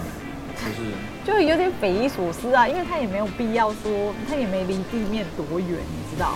[0.56, 0.92] 就是
[1.26, 6.34] 就有点匪夷所思啊，因为它也没有必要说，它也没离地面多远，你知道？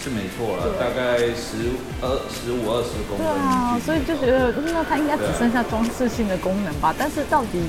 [0.00, 3.26] 是没错了，大概十二十五二十公分。
[3.26, 6.94] 对啊，所以就觉得那它应该只剩下装饰性的功能吧？
[6.96, 7.62] 但是到底？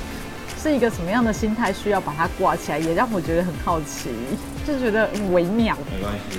[0.68, 4.10] 是一个什么样的心态需要把它挂起来，也让我觉得很好奇，
[4.66, 5.74] 就觉得微妙。
[5.90, 6.38] 没关系，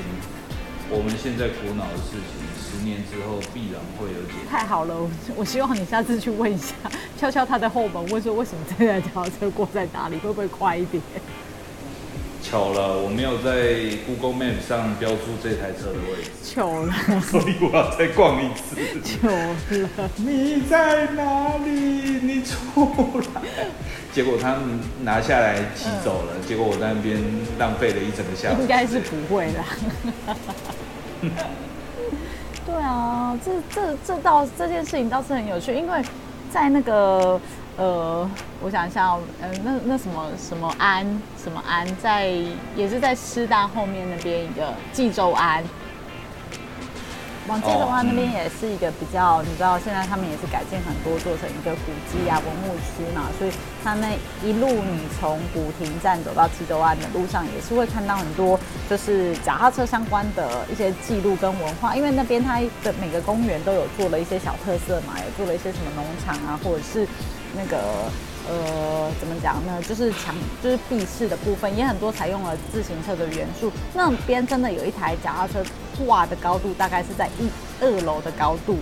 [0.88, 4.34] 我们现在苦恼的事情，十年之后必然会有解。
[4.48, 4.96] 太好了，
[5.36, 6.76] 我希望你下次去问一下，
[7.20, 11.02] 敲敲他的后门，问说为什么这台脚踏车挂在哪里，会不会快一点？
[12.42, 16.30] 巧了，我没有在 Google Map 上标出这台车的位置。
[16.46, 18.78] 巧了，所以我要再逛一次。
[19.04, 22.20] 巧了，你在哪里？
[22.22, 23.42] 你出来。
[24.12, 27.22] 结果他们拿下来骑走了，结果我在那边
[27.58, 28.62] 浪费了一整个下午。
[28.62, 29.66] 应该是不会啦。
[32.66, 36.02] 对啊，这这这倒这件事情倒是很有趣，因为
[36.52, 37.40] 在那个
[37.78, 38.30] 呃，
[38.62, 41.06] 我想一下，呃，那那什么什么安
[41.42, 42.28] 什么安，在
[42.76, 45.64] 也是在师大后面那边一个济州安。
[47.50, 53.52] 往这的话，那边也是一个比较，你知道，现在他们也是改建很多，做成一个古迹啊、文物区嘛，所以
[53.84, 54.14] 他那
[54.46, 58.58] 一路你从古亭站走到七州湾的路上，也是会看到很多
[58.88, 67.08] 就是脚踏车相关的一些记录跟文化，因为那边它的每个公园都有做了一些小特色嘛，有做了一些什么农场啊，或者是
[67.58, 67.78] 那个。
[68.50, 69.80] 呃，怎么讲呢？
[69.88, 70.34] 就是墙，
[70.64, 73.72] 就是壁式的部分，也很多采用了自行车的元素。
[73.94, 75.64] 那边真的有一台脚踏车
[76.04, 77.48] 挂的高度，大概是在一
[77.80, 78.80] 二楼的高度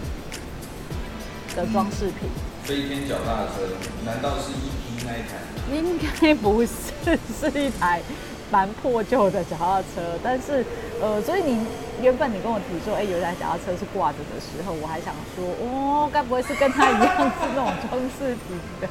[1.54, 2.30] 的装饰品。
[2.64, 3.68] 飞天脚踏车，
[4.06, 5.36] 难道是一批那一台？
[5.74, 8.02] 应该不是，是一台
[8.50, 10.18] 蛮破旧的脚踏车。
[10.24, 10.66] 但是，
[11.02, 11.60] 呃，所以你
[12.02, 18.88] 原本你跟我提说，哎，有一台脚踏车是挂着的时候，我还想说，哦，该不会是跟它一样是那种装饰品的？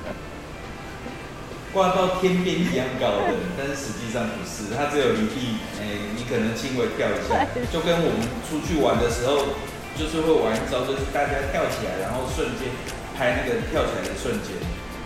[1.77, 9.53] 挂到天边一样高的，但是实际上不是，它只有一地，哎，你可能轻微跳一下，就跟我们出去玩的时候，
[9.93, 12.73] 就是会玩一招，就是大家跳起来，然后瞬间
[13.12, 14.57] 拍那个跳起来的瞬间。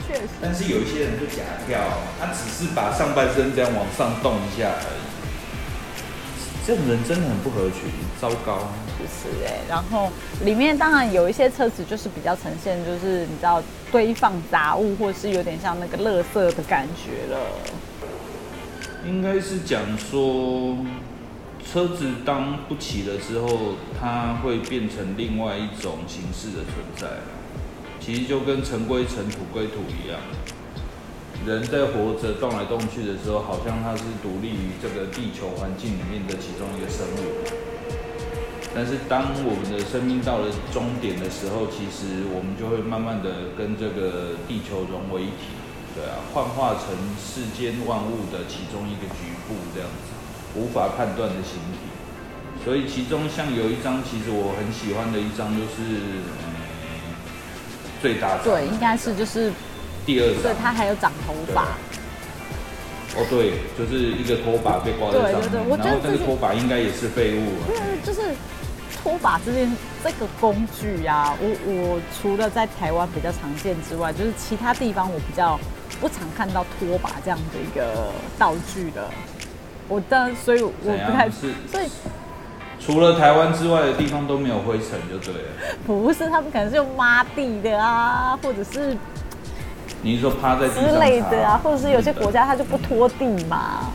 [0.06, 0.30] 确实。
[0.38, 1.74] 但是有一些人就假跳，
[2.22, 5.02] 他只是把上半身这样往上动一下而已。
[6.62, 7.90] 这种人真的很不合群，
[8.22, 8.70] 糟糕。
[9.10, 10.10] 是哎，然后
[10.44, 17.40] 里面当然有一些车子就是比较呈现，就是你知道堆放杂物，或是有点像那个垃圾的感觉了。
[19.06, 20.76] 应该是讲说，
[21.70, 27.08] 车子当不骑了之后，它会变成另外一种形式的存在。
[27.98, 30.18] 其实就跟尘归尘，土归土一样。
[31.46, 37.69] 人在活着动来动去的时候，好像它是独立于这个地球环境里面的其中一个生物。
[38.72, 45.50] 但是当我们的生命到了终点的时候，其实我们就会慢慢的跟这个地球融为一体，
[45.98, 50.14] 对啊，幻化成世间万物的其中一个局部这样子，
[50.54, 51.82] 无法判断的形体。
[52.62, 55.98] 所以其中像有一张，其实我很喜欢的一张，就是
[56.46, 56.54] 嗯
[58.00, 59.50] 最大对，应该是就是
[60.06, 61.74] 第二张，对，它还有长头发。
[63.18, 67.58] 哦，对，就是一个拖把被挂在上面，然后这个拖把应该也是废物。
[67.66, 68.30] 对，就是。
[69.02, 75.58] 拖把这件这个工具呀，我我除了在台湾比较常见之外，就是其他地方我比较
[76.00, 79.08] 不常看到拖把这样的一个道具的。
[79.88, 81.88] 我的，所以我不太是，所以
[82.78, 85.48] 除了台湾之外的地方都没有灰尘就对了。
[85.86, 88.96] 不是，他们可能是用抹地的啊，或者是
[90.02, 93.90] 你是说趴在之类的啊，或者是有些国家它就不拖地嘛，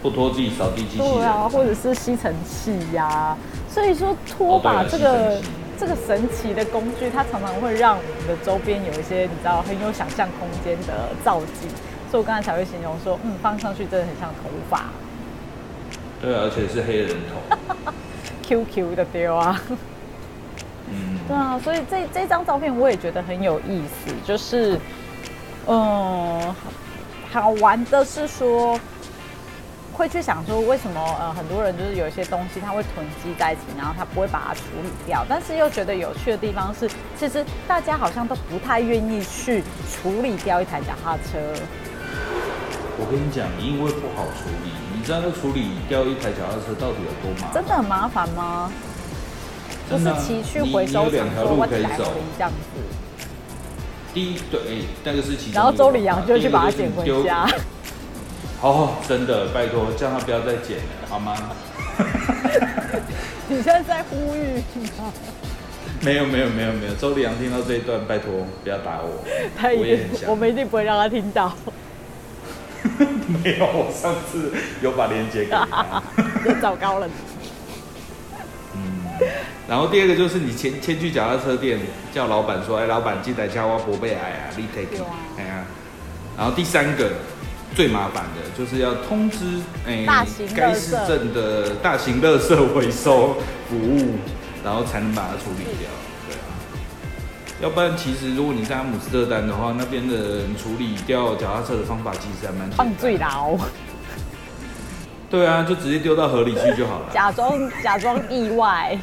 [0.00, 3.36] 不拖地扫地机器对啊，或者是吸尘器呀。
[3.76, 5.38] 所以说拖把这个
[5.78, 11.68] 这个神奇的工具，它常常会让我们的周边有一些你知道很有想象空间的造景。
[12.10, 14.84] 所以我刚才才会形容说，嗯，放上去真的很像头发。
[16.22, 17.92] 对啊，而且是黑人头。
[18.42, 19.60] QQ 的丢啊。
[20.90, 21.18] 嗯。
[21.28, 24.80] 对啊，所以这这张照片我也觉得很有意思，就是，
[25.66, 26.54] 嗯，
[27.30, 28.80] 好玩的是说。
[29.96, 36.86] 会去想说，为什么呃很多人就是有一些东西他会囤积在一起，然后他不会把它处理掉，但是又觉得有趣的地方是，
[37.18, 41.38] 其实大家好像都不太愿意去处理掉一台脚踏车。
[42.98, 47.54] 我跟你讲，因为不好处理，你知道要处理掉一台脚踏车到底有多麻烦？
[47.54, 48.70] 真的很麻烦吗？
[49.90, 52.04] 就是骑去回收厂说我来回
[52.36, 52.56] 这样子。
[54.12, 57.48] 第一对，那个是骑然后周礼阳就去把它捡回家。
[58.62, 61.36] 哦，真的，拜托，叫他不要再剪了，好吗？
[63.48, 64.56] 你现在在呼吁
[64.98, 65.12] 吗？
[66.00, 66.94] 没有，没有，没有，没有。
[66.94, 69.22] 周丽阳听到这一段，拜托不要打我。
[69.56, 71.54] 他一定，我们一定不会让他听到。
[73.44, 76.02] 没有，我上次有把链接给他。
[76.60, 77.08] 糟糕了。
[78.74, 79.02] 嗯。
[79.68, 81.78] 然后第二个就是你前前去脚踏车店，
[82.12, 85.04] 叫老板说：“哎，老板，记得叫我伯贝矮啊，你 take。”
[85.38, 85.64] 哎呀。
[86.36, 87.10] 然后第三个。
[87.74, 90.06] 最麻烦的就是要通知哎，
[90.54, 93.36] 该市镇的大型垃圾回收
[93.68, 94.14] 服务，
[94.64, 95.90] 然后才能把它处理掉。
[96.26, 96.48] 对啊，
[97.60, 103.56] 要不然其实如果你在阿姆斯特丹的话，那边的人处理掉脚踏车的方法其实还蛮放最牢。
[105.28, 107.06] 对啊，就直接丢到河里去就好了。
[107.12, 108.98] 假装假装意外。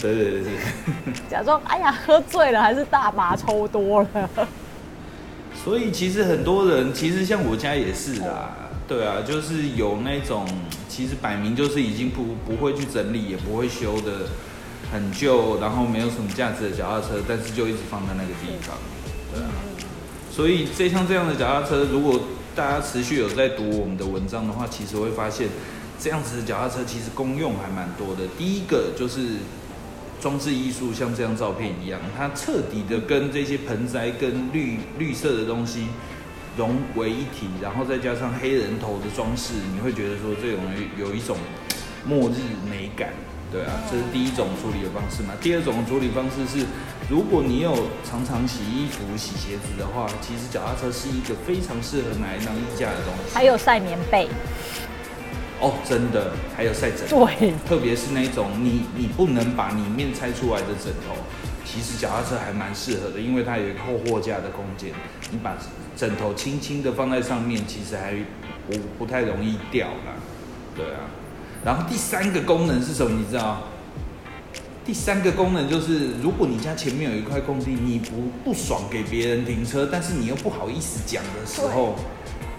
[0.00, 0.52] 对对对对。
[1.28, 4.30] 假装哎呀喝醉了还是大麻抽多了。
[5.62, 8.50] 所以其实很多人，其实像我家也是啦，
[8.88, 10.44] 对啊，就是有那种
[10.88, 14.26] 其实摆明就是已经不不会去整理，也不会修的，
[14.92, 18.76] 很旧，然后没有什么价值的脚踏车，但是就一直放在那个地方，
[19.32, 19.50] 对啊。
[20.30, 22.20] 所以这像这样的脚踏车，如果
[22.56, 25.48] 大家持续有在读我们的文章的话，其实会发现
[26.00, 28.26] 这样子的脚踏车其实功用还蛮多的。
[28.36, 29.20] 第一个就是。
[30.22, 35.88] 装置艺术像这张照片一样，它彻底的跟这些盆栽跟绿绿色的东西
[36.56, 40.60] 融为一体，然后再加上黑人头的装饰，你会觉得说这种
[40.96, 41.36] 有一种
[42.06, 42.36] 末日
[42.70, 43.08] 美感，
[43.50, 45.34] 对啊，这是第一种处理的方式嘛。
[45.42, 46.64] 第二种处理方式是，
[47.10, 47.74] 如果你有
[48.08, 53.34] 常常洗衣服、洗鞋子的话，其实脚踏车是一个非常适合拿来当衣架的东西。
[53.34, 54.28] 还有晒棉被。
[55.62, 61.14] 哦，真的，还有晒枕，对，特别是那种你你不能把里面拆出来的枕头，
[61.64, 64.90] 其实脚踏车还蛮适合的，因为它有一个后货架的空间，
[65.30, 65.56] 你把
[65.96, 68.12] 枕头轻轻的放在上面，其实还
[68.68, 70.18] 不不太容易掉啦，
[70.74, 71.06] 对啊。
[71.64, 73.16] 然后第三个功能是什么？
[73.16, 73.62] 你知道？
[74.84, 81.94] 第三个功能就是，如果你家前面有一块空地，你不不爽给别人停车，但是你又不好意思讲的时候。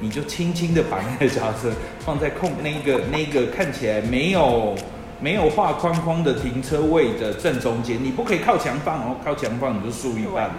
[0.04, 4.76] 你就轻轻的把那个脚踏车放在空那个那个看起来没有
[5.22, 10.56] 没有画框框的停车位的正中间，你不可以靠墙放哦，靠墙放你就输一半了。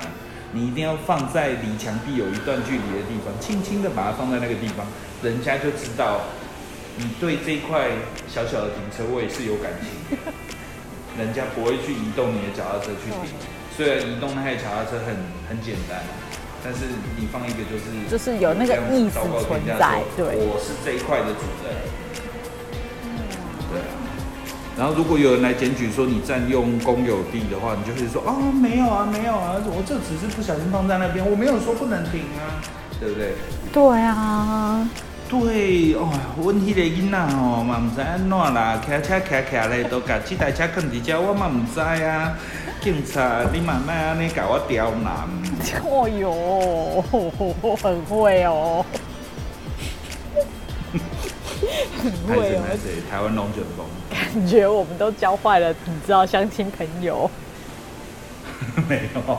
[0.50, 4.86] 你一定要放在离墙壁有一段距离的地方，轻轻的把它放在那个地方，
[5.22, 6.22] 人家就知道
[6.96, 7.90] 你对这块
[8.26, 10.16] 小小的停车位是有感情，
[11.20, 13.34] 人家不会去移动你的脚踏车去停。
[13.76, 15.14] 虽然移动那台脚踏车很
[15.50, 16.00] 很简单。
[16.64, 16.80] 但是
[17.18, 21.76] 你放一个就是就是有那个意思存在，对，我是这一块的主人，
[23.70, 23.92] 对啊。
[24.76, 32.58] 然后如果有人来检举说你占用公有地的话，你就会说啊没有啊没有啊，我这只是不小心放在那边，我没有说不能停啊，
[32.98, 33.34] 对不对？
[33.70, 34.88] 对啊，
[35.28, 42.36] 对哦，阮迄个囡仔哦嘛唔知安怎啦，开车开开咧都甲这台车放伫遮，我嘛唔知啊。
[42.80, 45.26] 警察，你慢慢安尼搞我刁难。
[45.82, 47.30] 哦哟，很
[48.04, 48.84] 会哦。
[51.96, 52.54] 很会哦。
[53.10, 53.86] 台湾龙卷风。
[54.10, 57.30] 感觉我们都教坏了，你知道相亲朋友。
[58.86, 59.38] 没有。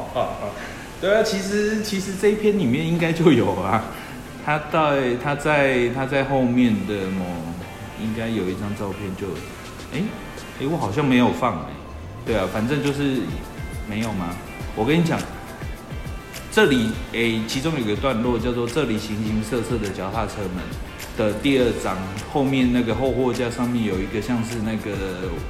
[0.99, 3.83] 对啊，其实其实这一篇里面应该就有啊。
[4.45, 7.25] 他在他在他在后面的某
[7.99, 9.25] 应该有一张照片，就
[9.91, 10.03] 哎
[10.61, 11.65] 哎，我好像没有放哎。
[12.25, 13.21] 对啊，反正就是
[13.89, 14.35] 没有吗？
[14.75, 15.19] 我跟你讲，
[16.51, 20.63] 这里诶，其中有个段落叫做“这里形形色色的脚踏车们”
[21.17, 21.97] 的第二章，
[22.31, 24.91] 后面那个后货架上面有一个像是那个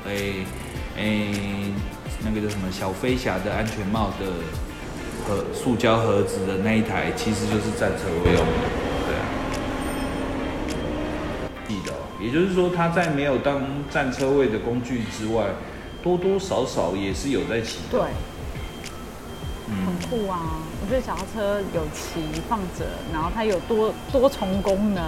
[0.08, 0.46] 诶
[0.98, 1.32] 诶
[2.24, 4.26] 那个叫什么小飞侠的安全帽的
[5.28, 8.42] 盒塑胶盒子的那一台，其实就是战车用的。
[9.06, 9.26] 对啊，
[11.68, 11.92] 记得，
[12.24, 15.46] 也就是说，它在没有当战车位的工具之外。
[16.04, 18.00] 多多少少也是有在骑，对，
[19.68, 20.62] 很酷啊！
[20.80, 25.04] 我觉得脚踏车有骑放着，然后它有多多重功能。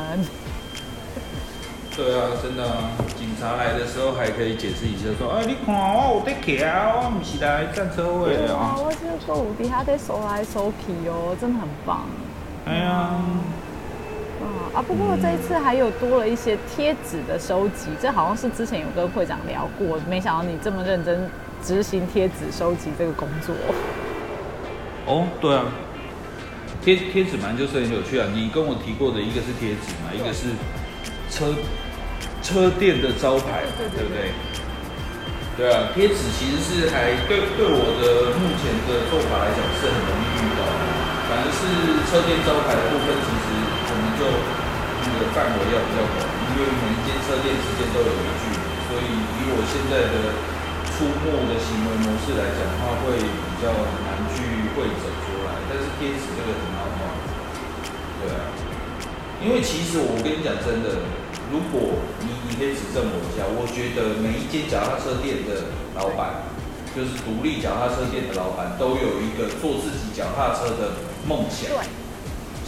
[1.95, 2.89] 对啊，真的啊！
[3.38, 12.07] 警察来的时候还可以解释一下，说：“哎，你看我有在骑啊，我不是来占车位啊。”我这个五底下在收来收去哦，真的很棒。
[12.65, 13.11] 哎呀。
[14.73, 21.29] 啊，不过这一次还有多了一些贴纸的收集，这好像是之前有跟会长聊过，没想到你这么认真
[21.63, 23.53] 执行贴纸收集这个工作。
[25.05, 25.65] 哦，对啊，
[26.81, 28.25] 贴贴纸蛮就是很有趣啊。
[28.33, 30.47] 你跟我提过的一个是贴纸嘛，一个是
[31.29, 31.53] 车
[32.47, 34.31] 车店的招牌，对不对？
[35.59, 40.81] 对啊，贴纸其实是还对对我的目前的做法来讲是很容易遇到的，
[41.27, 41.59] 反而是
[42.07, 43.45] 车店招牌的部分，其实
[43.91, 44.23] 我们就。
[45.07, 46.19] 那个范围要比较广，
[46.51, 48.59] 因为每一间车店之间都有一距离，
[48.91, 50.35] 所以以我现在的
[50.91, 53.71] 出没的行为模式来讲的话，会比较
[54.03, 55.55] 难去会诊出来。
[55.71, 56.99] 但是贴纸这个很好画，
[58.19, 58.51] 对啊，
[59.39, 60.99] 因为其实我跟你讲真的，
[61.51, 66.43] 如果你你可以指正我一下，我觉得每一间脚踏车店的老板，
[66.95, 71.71] 就是独立脚踏车店的老板，都有一个做自己脚踏车的梦想，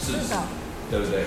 [0.00, 0.32] 是不是？
[0.90, 1.24] 对不对？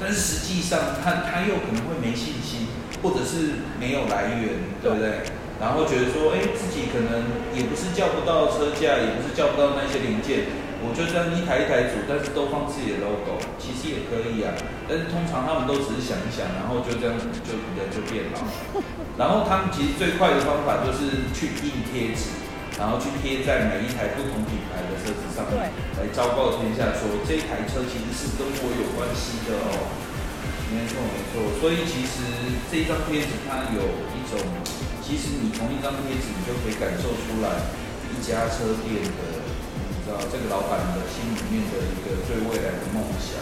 [0.00, 2.66] 但是实际上，他他又可能会没信心，
[3.02, 5.22] 或者是没有来源，对不对？
[5.60, 7.22] 然后觉得说，哎，自己可能
[7.54, 10.50] 也不是叫不到车架，也不是叫不到那些零件，
[10.84, 14.52] 我就这样一台一台组，但是都放自己的 logo，其实也可以啊。
[14.84, 18.44] 但是通常他们都只是想一想，然后就这样就人就变老。
[19.16, 22.36] 然后他们其实最快的方法就是去印贴纸，
[22.76, 29.88] 然后去贴在每一台不同品牌的车子上面，来昭告天下说这台车其实是跟我有关系的哦。
[30.74, 32.26] 没错没错，所以其实
[32.70, 33.80] 这一张贴纸它有
[34.16, 34.42] 一种，
[34.98, 37.70] 其实你同一张贴纸，你就可以感受出来
[38.10, 39.43] 一家车店的，你
[40.04, 43.40] 知道这个老板的心里面的一个对未来的梦想，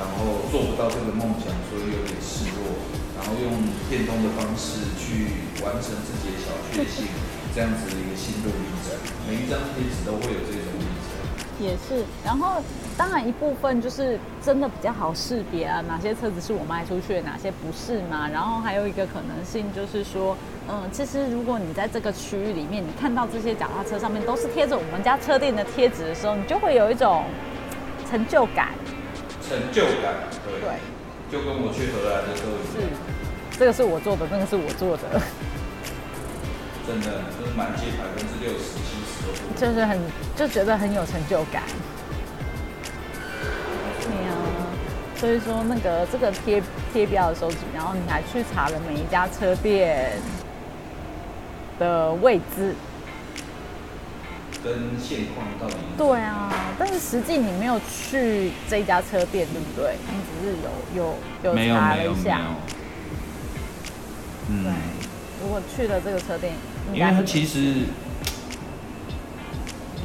[0.00, 2.80] 然后做不到这个梦想，所以有点失落。
[3.18, 7.04] 然后用变通的方式去完成自己的小确幸，
[7.52, 8.96] 这样子的一个心路历程。
[9.28, 11.12] 每一张贴纸都会有这种历程。
[11.60, 12.62] 也是，然后
[12.98, 18.28] 当然一部分就是真的比较好识别啊，哪些车子是我卖出去的，哪些不是嘛。
[18.28, 20.36] 然后还有一个可能性就是说，
[20.68, 27.22] 嗯，其实如果你在这个区域里面，你看到这些脚踏车上面都是贴着我们家车店的贴纸的时候，你就会有一种
[28.10, 28.70] 成就感。
[29.48, 30.12] 成就感，
[30.44, 30.60] 对。
[30.60, 30.68] 对
[31.30, 32.90] 就跟我去荷兰的时候一样，
[33.58, 35.20] 这个是我做的，那个是我做的，
[36.86, 40.00] 真的就是满街百分之六十七十都就是很
[40.34, 41.62] 就觉得很有成就感。
[45.18, 46.62] 所以说那个这个贴
[46.92, 50.12] 贴标的收集，然后你还去查了每一家车店
[51.78, 52.74] 的位置。
[54.62, 55.76] 跟现况到底？
[55.96, 59.94] 对啊，但是实际你没有去这家车店，对不对？
[60.10, 61.14] 你只是有有
[61.44, 62.40] 有查了一下。
[64.50, 64.72] 嗯，对。
[65.40, 66.52] 如果去了这个车店，
[66.92, 67.86] 因为它其实，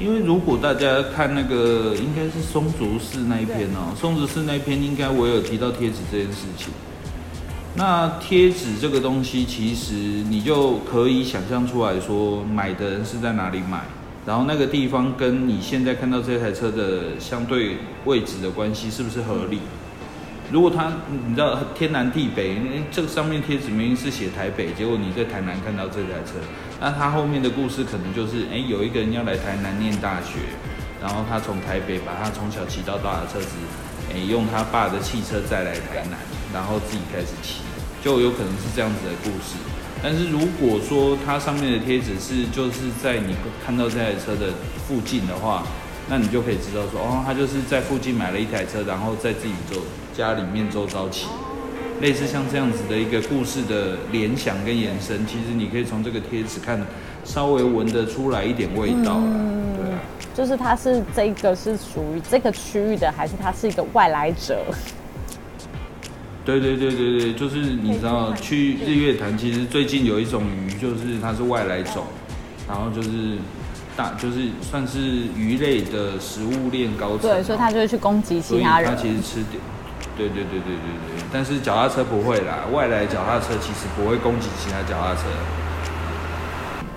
[0.04, 6.74] 因为如果大家看那个应该是松竹市那一篇哦，松竹市那一篇应该我有提到贴纸这件事情。
[7.76, 13.86] 那贴纸这个东西，其实你就可以想象出来说，买的人是在哪里买。
[14.26, 19.60] 然后那个地方跟你现在看到这台车的相对位置的关系是不是合理？
[20.52, 20.92] 如果他
[21.28, 22.58] 你知道天南地北，
[22.92, 26.34] 这个上面贴纸明明是写台北，结果你在台南看到这台车，
[26.80, 30.40] 那它后面的故事可能就是，哎，有一个人要来台南念大学，
[31.02, 33.56] 然后他从台北把他从小骑到大的车子，
[34.14, 36.20] 哎，用他爸的汽车载来台南，
[36.54, 37.62] 然后自己开始骑，
[38.04, 39.56] 就有可能是这样子的故事。
[40.04, 43.34] 但是如果说它上面的贴纸是就是在你
[43.66, 44.52] 看到这台车的
[44.86, 45.64] 附近的话，
[46.10, 49.82] 那你就可以知道说，哦，他就是在附近买了一台车，然后在自己做
[50.16, 51.28] 家里面周遭起，
[52.02, 56.80] 类似像这样子的一个故事的联想跟延伸，其实你可以从这个贴纸看，
[57.26, 59.76] 稍微闻得出来一点味道嗯。
[59.76, 60.00] 对啊，
[60.36, 64.64] 就是它是这个是属于这个区域的，还是它是一个外来者？
[66.46, 72.04] 对对对对对，就是你知道去日月潭，其实最近有一种鱼，就是它是外来种，
[72.68, 73.38] 然后就是
[73.96, 75.00] 大就是算是
[75.38, 77.22] 鱼类的食物链高层。
[77.22, 78.94] 对，所以它就会去攻击其他人。
[78.94, 79.64] 它其实吃点，
[80.18, 81.24] 对对对对对对。
[81.32, 85.22] 但是脚踏车不会啦，外来脚踏车其实不会攻击其他脚踏车。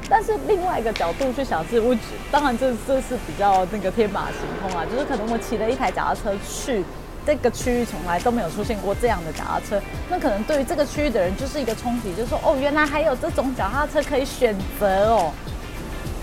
[0.09, 1.97] 但是另外一个角度去想是，我
[2.31, 6.85] 当然这这是比较那个天马行空啊，就是可能我骑了一台脚踏车去。
[7.27, 15.33] 这个区域从来都没有出现过这样的脚踏车，那可能对于这个区域的人就是一个冲击，就是说哦，原来还有这种脚踏车可以选择哦。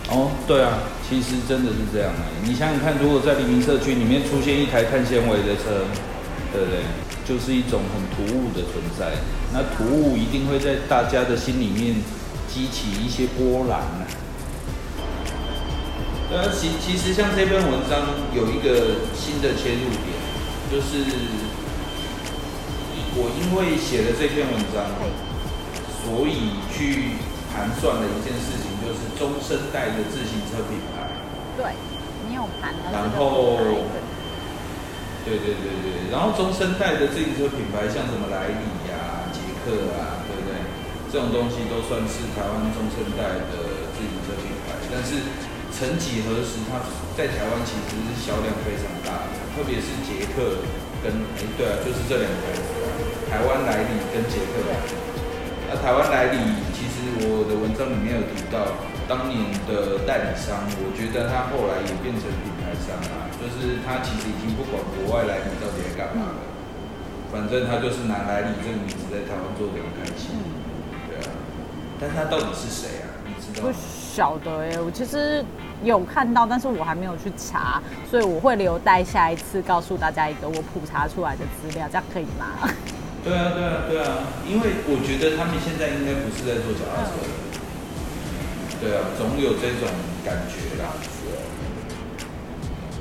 [0.07, 0.79] 哦，对啊，
[1.09, 2.23] 其实真的是这样啊。
[2.41, 5.83] 你想想看，如果在黎明社区里面出现一台碳纤维的车，
[6.53, 6.85] 对不对？
[7.25, 9.17] 就是一种很突兀的存在。
[9.51, 11.95] 那突兀一定会在大家的心里面
[12.47, 14.05] 激起一些波澜啊。
[16.29, 20.13] 对啊，其其实像这篇文章有一个新的切入点。
[20.71, 21.05] 就是
[23.15, 24.89] 我因为写了这篇文章，
[26.01, 27.13] 所以去
[27.53, 31.13] 盘算了一件事情，就是中生代的自行车品牌。
[31.55, 31.77] 对，
[32.27, 32.73] 你有盘。
[32.91, 33.59] 然后，
[35.23, 40.51] 对对对对，然后中生代的自行车品牌，像什么莱利呀、捷克啊，对不对？
[41.07, 44.75] 这种东西都算是台湾中生代的自行车品牌。
[44.91, 45.23] 但是，
[45.71, 46.83] 曾几何时，它
[47.15, 49.41] 在台湾其实是销量非常大的。
[49.55, 50.59] 特别是捷克
[50.99, 52.45] 跟哎对啊，就是这两个，
[53.29, 54.59] 台湾莱利跟捷克。
[55.69, 56.37] 那台湾莱利
[56.73, 58.75] 其实我的文章里面有提到，
[59.07, 66.41] 当年的代理商，我觉得他后来也变成品牌商啊，就是他其实已经不管国外来你到底在干嘛了，
[67.31, 70.39] 反正他就是拿来你这个名字在台湾做的很开心。
[71.09, 71.31] 对啊，
[71.99, 73.11] 但他到底是谁啊？
[73.27, 73.67] 你知道？
[73.67, 75.43] 不晓得哎，我其实。
[75.83, 82.55] 有看到，但是我还没有去查，所以我会留待下一次告诉大家一个我普查出来的资料，这样可以吗？
[83.21, 87.19] 对啊，对啊，对啊，因为我觉得他们现在应该不是在做脚踏车，
[88.83, 89.87] 对啊，总有这种
[90.25, 90.91] 感觉啦。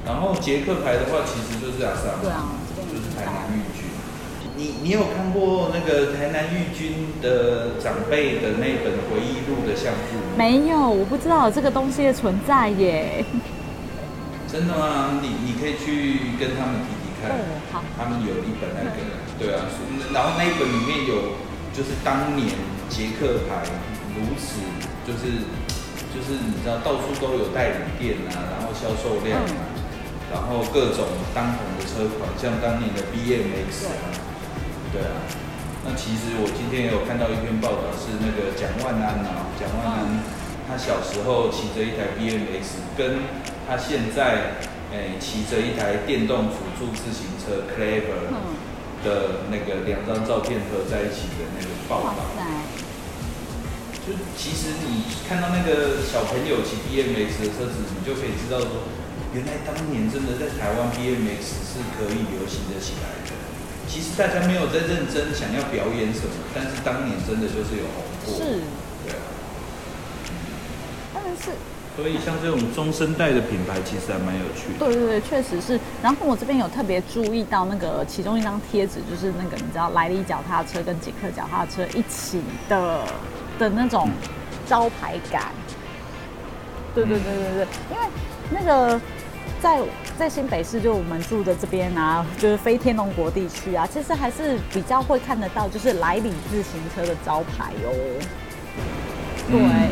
[0.07, 2.55] 然后捷克牌的话，其实就是阿萨，对啊，
[2.87, 3.91] 就是台南玉骏。
[4.39, 10.39] 你你你有看过那个台南玉军的长辈的那本回忆录的相簿吗？
[10.39, 13.24] 没有，我不知道有这个东西的存在耶。
[14.47, 15.18] 真的吗？
[15.20, 17.30] 你你可以去跟他们提提看。
[17.30, 18.99] 哦好他们有一本那个，
[19.39, 19.64] 对啊，
[20.12, 21.39] 然后那一本里面有
[21.72, 22.49] 就是当年
[22.91, 23.64] 捷克牌
[24.14, 24.61] 如此
[25.07, 25.41] 就是
[26.12, 29.72] 就是你知道到处都有代理店啊，然后销售量啊，
[30.30, 34.12] 然后各种当红的车款，像当年的 BMX 啊，
[34.92, 35.02] 对。
[35.02, 35.16] 啊。
[35.84, 40.22] 那其实我今天也有看到一篇报道，是那个蒋万安啊，蒋万安
[40.68, 43.26] 他小时候骑着一台 BMX，跟
[43.66, 44.62] 他现在
[44.94, 48.62] 诶骑着一台电动辅助自行车 Clever 嗯，
[49.02, 52.41] 的那个两张照片合在一起的那个报哇道。
[54.05, 58.90] 塞，就其实你看到那个小朋友骑 BMX 的车子，你就可以知道说，
[59.32, 63.32] 原来当年真的在台湾 BMX 是可以流行的起来的。
[63.88, 68.34] 其实大家没有在认真想要表演什么，但是当年真的就是有红过。
[68.34, 68.61] 是，
[69.05, 69.22] 对啊。
[71.12, 71.53] 但是
[71.94, 74.86] 所以像这种中生代的品牌，其实还蛮有趣的。
[74.86, 75.78] 对对对，确实是。
[76.03, 83.05] 然后我这边有特别注意到那个其中一张贴纸，就是那个你知道莱利脚踏车跟捷克脚踏车一起的
[83.59, 84.11] 的那种
[84.66, 85.44] 招牌感。
[86.94, 88.03] 对对对对对，因为
[88.50, 89.00] 那个
[89.61, 89.80] 在
[90.18, 97.92] 在新北市，就我们住的这边啊，就是非天龙国地区啊，其实还是比较会看得到，就是来里自行车的招牌哦。
[99.50, 99.61] 对。
[99.61, 99.90] 嗯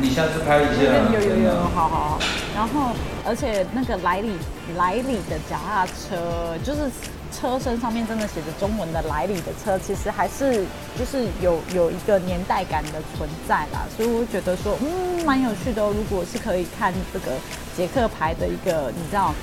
[0.00, 0.82] 你下次拍一下。
[1.12, 2.18] 有有有有，好好好。
[2.56, 2.92] 然后，
[3.26, 4.32] 而且那个来里
[4.74, 6.90] 来里的脚踏车，就是
[7.32, 10.64] 车身上面真的写着中文的来历的车，其实还是
[10.98, 13.86] 就是有有一个年代感的存在啦。
[13.96, 15.92] 所以我觉得说，嗯，蛮有趣的哦。
[15.96, 17.32] 如果是可以看这个
[17.76, 19.34] 捷克牌的一个你知道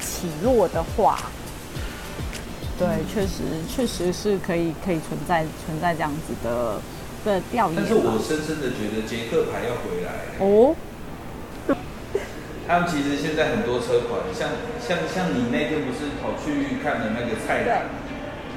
[0.00, 1.18] 起落的话，
[2.78, 6.80] 对，确实确实是可以可以存在存在这样子的
[7.24, 8.18] 的调研但是我。
[8.22, 10.10] 深深的觉得捷克牌要回来。
[10.38, 10.74] 哦，
[12.68, 14.46] 他们其实现在很多车款，像
[14.78, 17.86] 像像你那天不是跑去看的那个菜篮，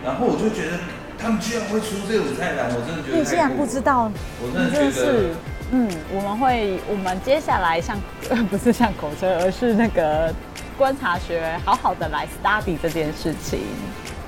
[0.03, 0.78] 然后我就觉得
[1.18, 5.30] 他们居然会出这种菜篮，我真的觉得你竟然不知道，我真的是，
[5.72, 7.97] 嗯，我们会，我们接下来像
[8.51, 10.34] 不是像口车，而是那个
[10.78, 13.62] 观察学，好好的来 study 这件事情。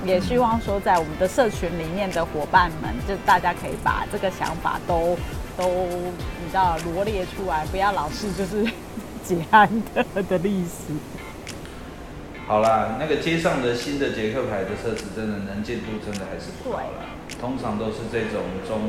[0.06, 5.14] 也希望说，在我们的社群里面的伙伴们，就大家可以把这个想法都
[5.58, 8.66] 都你知道罗列出来，不要老是就是
[9.24, 10.92] 捷安特的历史。
[12.46, 17.08] 好啦，那个街上的新的捷克牌的车子，真的能见度真的还是不好啦。
[17.40, 18.80] 通常都是这种中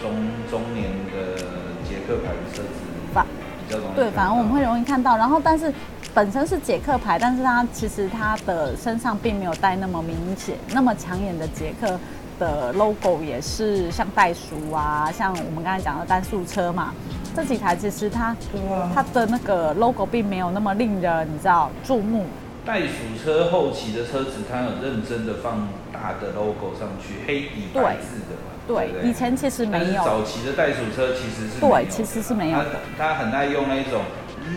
[0.00, 1.36] 中中年的
[1.82, 2.68] 捷克牌的车子
[3.12, 3.26] 反
[3.66, 3.96] 比较容易。
[3.96, 5.16] 对，反而我们会容易看到。
[5.16, 5.72] 然后，但是
[6.14, 11.98] 本身是捷克牌，但是它其实它的身上并没有带那么明显、那么抢眼的捷克
[12.38, 16.94] 的 logo，也是像袋鼠啊，像我们刚才讲的单速车嘛，
[17.34, 18.28] 这几台其实它
[18.70, 22.26] 啊它的那个 logo 并没有那么令人你知道注目。
[22.64, 28.52] 袋鼠车后期的车子，它有认真的放大的 logo 上去，黑底白字的嘛。
[28.68, 30.04] 对以前其实没有。
[30.04, 32.66] 早期的袋鼠车其实是对其实是没有的
[32.96, 34.02] 它它很爱用那种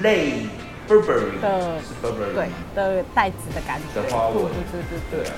[0.04, 0.46] 类
[0.88, 5.32] Burberry 的是 Burberry 对的袋子的感觉，的花纹对对对对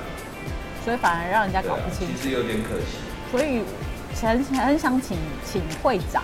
[0.84, 2.14] 所以反而让人家搞不，清楚。
[2.20, 2.98] 其实有点可惜。
[3.30, 3.62] 所以
[4.20, 6.22] 很很想请请会长，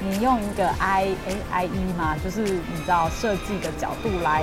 [0.00, 4.42] 你用一个 I A I E 嘛，就是你知道设计的角度来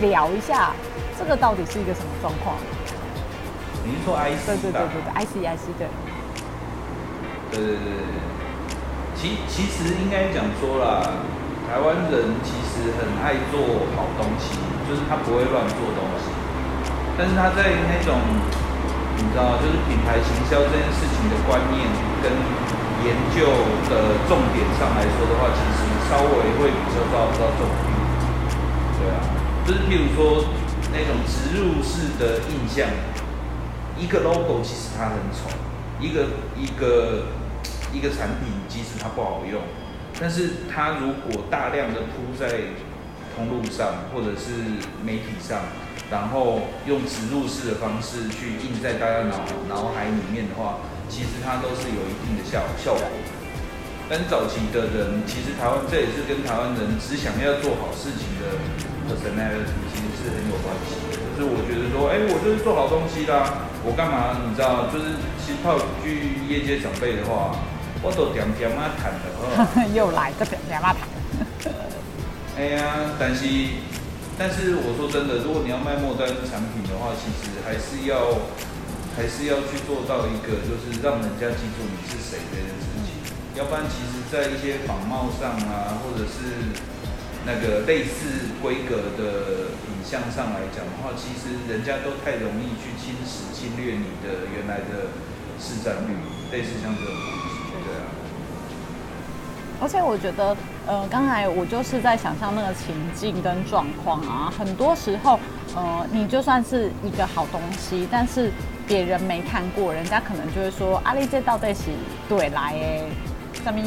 [0.00, 0.72] 聊一下，
[1.18, 2.56] 这个到底是一个什么状况？
[3.84, 5.88] 你是说 IC 对对对对对，I C I C 对，
[7.50, 8.22] 对对对对对，
[9.18, 11.02] 其其实应该讲说啦，
[11.66, 13.58] 台湾人其实很爱做
[13.98, 14.54] 好东西，
[14.86, 16.30] 就是他不会乱做东西，
[17.18, 18.14] 但是他在那种
[19.18, 21.82] 你知道，就是品牌行销这件事情的观念
[22.22, 22.30] 跟
[23.04, 23.46] 研究
[23.90, 27.92] 的重点上来说的话，其实稍微会比较抓不到重点。
[28.98, 29.18] 对啊，
[29.66, 30.44] 就是譬如说
[30.92, 32.86] 那种植入式的印象，
[33.98, 35.50] 一个 logo 其实它很丑，
[36.00, 36.26] 一个
[36.56, 37.24] 一个
[37.92, 39.60] 一个产品即使它不好用，
[40.20, 42.46] 但是它如果大量的铺在
[43.34, 45.58] 通路上或者是媒体上，
[46.10, 50.76] 然后用植入式的方式去印在大家脑脑海里面的话，
[51.12, 53.04] 其实它都是有一定的效效果。
[54.08, 58.56] 但早期的人，其实台湾这也是跟台湾人只想要做好事情的
[59.04, 61.20] personality 其实是很有关系的。
[61.36, 64.40] 就是我觉得说，哎、我就是做好东西啦，我干嘛？
[64.48, 67.56] 你知道，就是其实套一句业界长辈的话，
[68.02, 69.68] 我都点点啊谈的哦。
[69.94, 71.08] 又来这点点啊谈。
[72.58, 73.44] 哎呀，但是
[74.36, 78.36] 但是我说真的，如果你要卖末端产品的话，其实还是要
[79.16, 83.12] 还是要去做到一个，就是让人家记住你是谁这件事情。
[83.54, 86.72] 要不然，其实，在一些仿冒上啊，或者是
[87.44, 95.12] 那个类似规格的影像上来讲的话，其实人家都太容易去侵蚀、侵略你的原来的
[95.60, 96.16] 市占率，
[96.50, 98.08] 类似像这种东西，对啊。
[99.82, 100.56] 而且我觉得，
[100.86, 105.38] 呃，刚才我就是在想象那个情境跟状况啊，很多时候，
[105.74, 108.50] 呃，你就算是一个好东西，但是
[108.92, 111.84] 别人没看过，人家可能就会说，阿丽这到底是
[112.28, 113.02] 对来诶，
[113.64, 113.82] 上面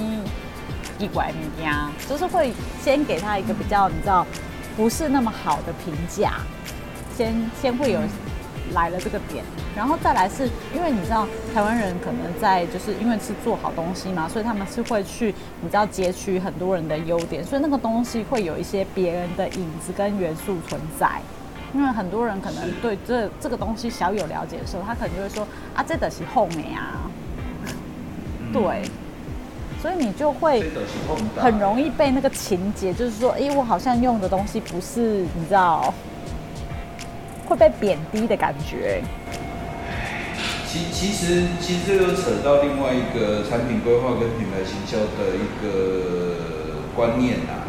[0.97, 1.71] 一拐物件，
[2.09, 2.51] 就是会
[2.81, 4.25] 先给他一个比较，你知道，
[4.75, 6.37] 不是那么好的评价，
[7.15, 7.99] 先先会有。
[8.73, 9.45] 来了这个点，
[9.75, 15.27] 然后再来是因为你知道台湾人可能在就是因为是做好东西嘛，所以他们是会去
[15.61, 21.21] 你知道截取很多人的优点，所以那个东西会有一些别人的影子跟元素存在。
[21.76, 25.45] 因为很多人可能对这这个东西小有了解的时候，他可能就会说
[25.76, 27.11] 啊，这的是后面啊，
[28.51, 28.89] 对，
[29.82, 30.71] 所以你就会
[31.36, 35.93] 很容易被那个情节，就是说，哎，我好像用的东西不是你知道。
[37.47, 39.03] 会被贬低的感觉。
[40.65, 47.64] 其其实其实这又扯到另外一个产品规划跟品牌行销的一个观念啊，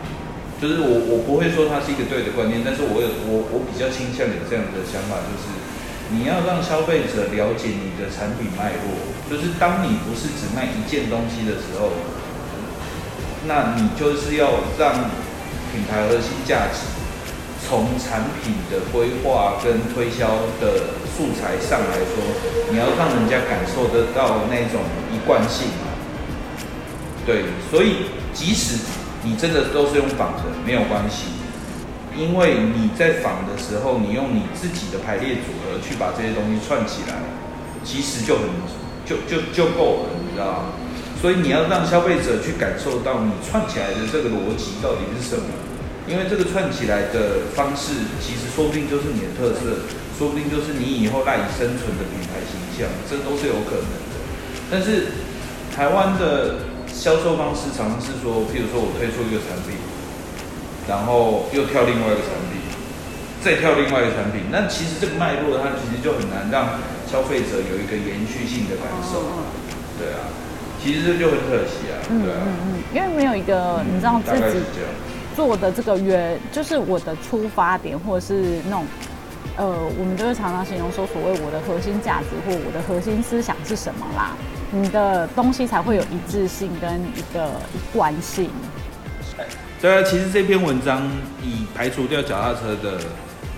[0.61, 5.45] 就是我我不会说它是一个对的观念，但是我有我我比较倾向有这样的想法，就是
[6.11, 8.97] 你要让消费者了解你的产品脉络，
[9.29, 11.93] 就是当你不是只卖一件东西的时候，
[13.47, 14.95] 那你就是要让
[15.73, 16.95] 品牌核心价值。
[17.69, 20.29] 从产品的规划跟推销
[20.61, 22.23] 的素材上来说，
[22.71, 25.91] 你要让人家感受得到那种一贯性嘛。
[27.27, 28.79] 对，所以即使
[29.27, 31.35] 你真的都是用仿的，没有关系，
[32.16, 37.18] 因为你在仿的时候，你用你自己的排列组合去把这些东西串起来，
[37.83, 38.47] 其实就很
[39.05, 40.59] 就就就够了，你知道吗？
[41.20, 45.43] 所以你要让消费者去感受到你串起来的这个逻辑到底是什么。
[46.07, 49.83] 因为这个串起来的方式，其实说不定就是你的特色，
[50.16, 54.14] 说不定就是你以后赖以生存的品牌形象，这都是有可能的。
[54.70, 55.09] 但是
[55.74, 56.59] 台湾的
[56.97, 59.77] 销售方式常常是说，譬如说我推出一个产品，
[60.89, 62.57] 然后又跳另外一个产品，
[63.45, 69.23] 再跳另外一个产品，那其实这个脉络它其实就很难让消费者有一个延续性的感受。
[70.01, 70.25] 对啊，
[70.83, 72.01] 其实这就很可惜啊。
[72.09, 74.65] 对啊，嗯嗯，因为没有一个你知道自己。
[75.37, 78.87] 做的这个原就是我的出发点，或者是那种，
[79.59, 79.67] 呃，
[79.99, 84.35] 我们就会常常形容说，所谓我的核心价值或我的核心思想是什么啦，
[84.71, 88.51] 你的东西才会有一致性跟一个一贯性。
[89.81, 91.03] 对啊，其实这篇文章
[91.43, 92.99] 以排除掉脚踏车的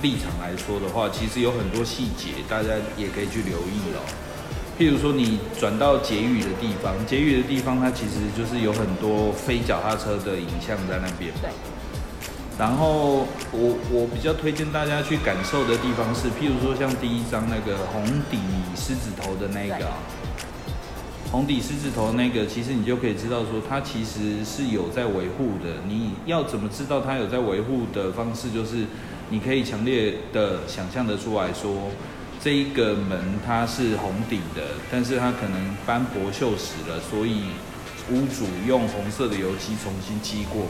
[0.02, 4.02] 立场来说的话，其实有很多细节，大家也可以去留意哦。
[4.78, 11.32] 譬如说，你转到结语的地方，结语的地方，它其实就是有很多非脚踏车的影像在那边。
[11.40, 11.50] 对。
[12.58, 18.38] 然后我我比较推荐大家去感受的地方是，譬如说像第一张那个红底
[18.74, 19.86] 狮子头的那个，
[21.30, 25.76] 红底狮子头那个，其实你就可以知道说，它其实是有在维护的。
[25.86, 28.86] 你要怎么知道它有在维护的方式，就是
[29.28, 31.90] 你可以强烈的想象得出来说。
[32.40, 37.42] 这一个门它是红底的，但是它可能斑驳锈蚀了，所以
[38.12, 40.62] 屋主用红色的油漆重新漆过。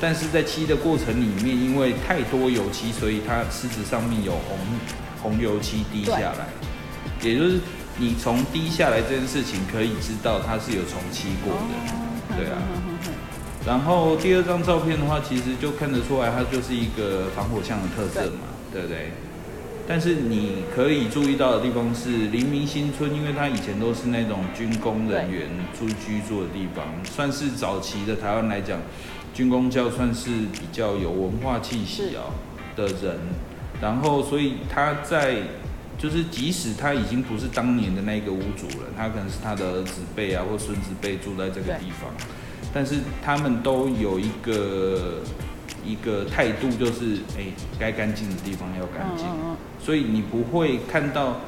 [0.00, 4.58] 但是在漆的过程里面，因为太多油漆，所以它狮子上面有红
[5.22, 6.46] 红油漆滴下来。
[7.22, 7.58] 也就是
[7.98, 12.58] 你从滴下来这件事情可以知道它是有重漆过的，对啊。
[13.66, 18.40] 然后第二张照片的话，其实就看得出来，它就是一个防火墙的特色嘛，
[18.72, 19.12] 对不对？
[19.86, 28.78] 但是你可以注意到的地方是黎明新村，因为它以前都是那种军工人员住居住的地方，算是早期的台湾来讲，
[29.32, 32.32] 军工教算是比较有文化气息啊
[32.74, 33.18] 的人。
[33.80, 35.36] 然后，所以他在
[35.98, 42.10] 就是即使他已经不是当年的那个屋主了，他可能是他的儿子辈啊或孙子辈住在这个地方，
[42.72, 45.20] 但是他们都有一个。
[45.86, 47.44] 一个态度就是，哎，
[47.78, 49.26] 该干净的地方要干净，
[49.78, 51.42] 所以你不会看到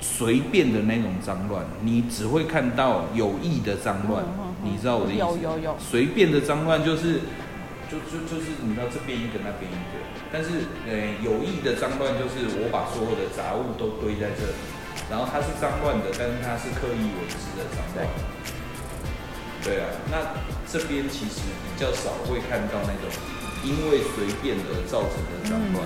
[0.00, 4.24] 随便的那种脏乱，你只会看到有意的脏乱。
[4.64, 5.22] 你知道我的意思？
[5.22, 5.76] 有有有。
[5.78, 7.20] 随便的脏乱就是，
[7.88, 10.92] 就就就是你知道这边一个那边一个，但是，呃，
[11.24, 14.60] 有意的脏乱就是我把所有的杂物都堆在这里，
[15.08, 18.06] 然后它是脏乱的，但是它是刻意为之的脏乱。
[19.64, 20.36] 对啊，那
[20.70, 23.08] 这边其实比较少会看到那种
[23.64, 25.84] 因为随便而造成的脏乱，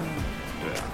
[0.61, 0.85] 对啊。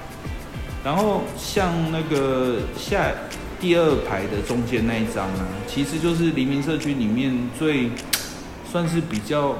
[0.84, 3.10] 然后像那个下
[3.58, 7.90] 第二排的中间那一张啊，其实就是黎明社区里面最
[8.70, 9.56] 算是比较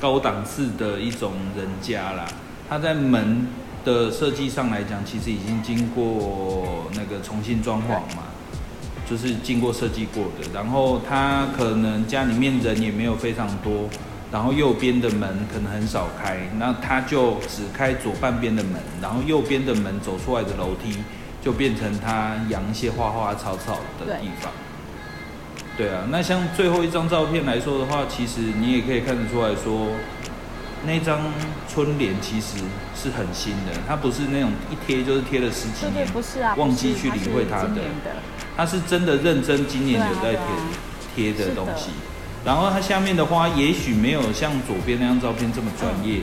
[0.00, 2.26] 高档次的一种人家啦。
[2.68, 3.46] 它在门
[3.84, 8.24] 的设计上来讲，其实已经经过那个重新装潢嘛，
[9.08, 10.48] 就是经过设计过的。
[10.54, 13.88] 然后它可能家里面人也没有非常多。
[14.30, 20.96] 然后右边的门可能很少开，那他就只开左半边的门，然后右边的门走出来的楼梯
[21.42, 24.50] 就变成他养一些花花草草的地方。
[25.76, 29.88] 对啊，那像最后一张照片来说的话，其实你也可以看得出来说，
[30.84, 31.20] 那张
[31.68, 32.58] 春联其实
[32.94, 37.82] 是很新的，它不是那种一贴就是贴了十几年，不是啊，忘记去理会它的，
[38.56, 40.32] 它是真的认真今年有在
[41.14, 41.90] 贴贴的东西。
[42.44, 46.22] 然后它下面的花也许没有像左边那张照片这么专业，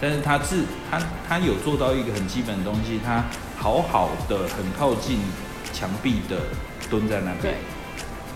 [0.00, 3.24] 但是它是它它有做到一个很基本的东西，它
[3.56, 5.20] 好好的很靠近
[5.72, 6.36] 墙壁的
[6.90, 7.54] 蹲在那边。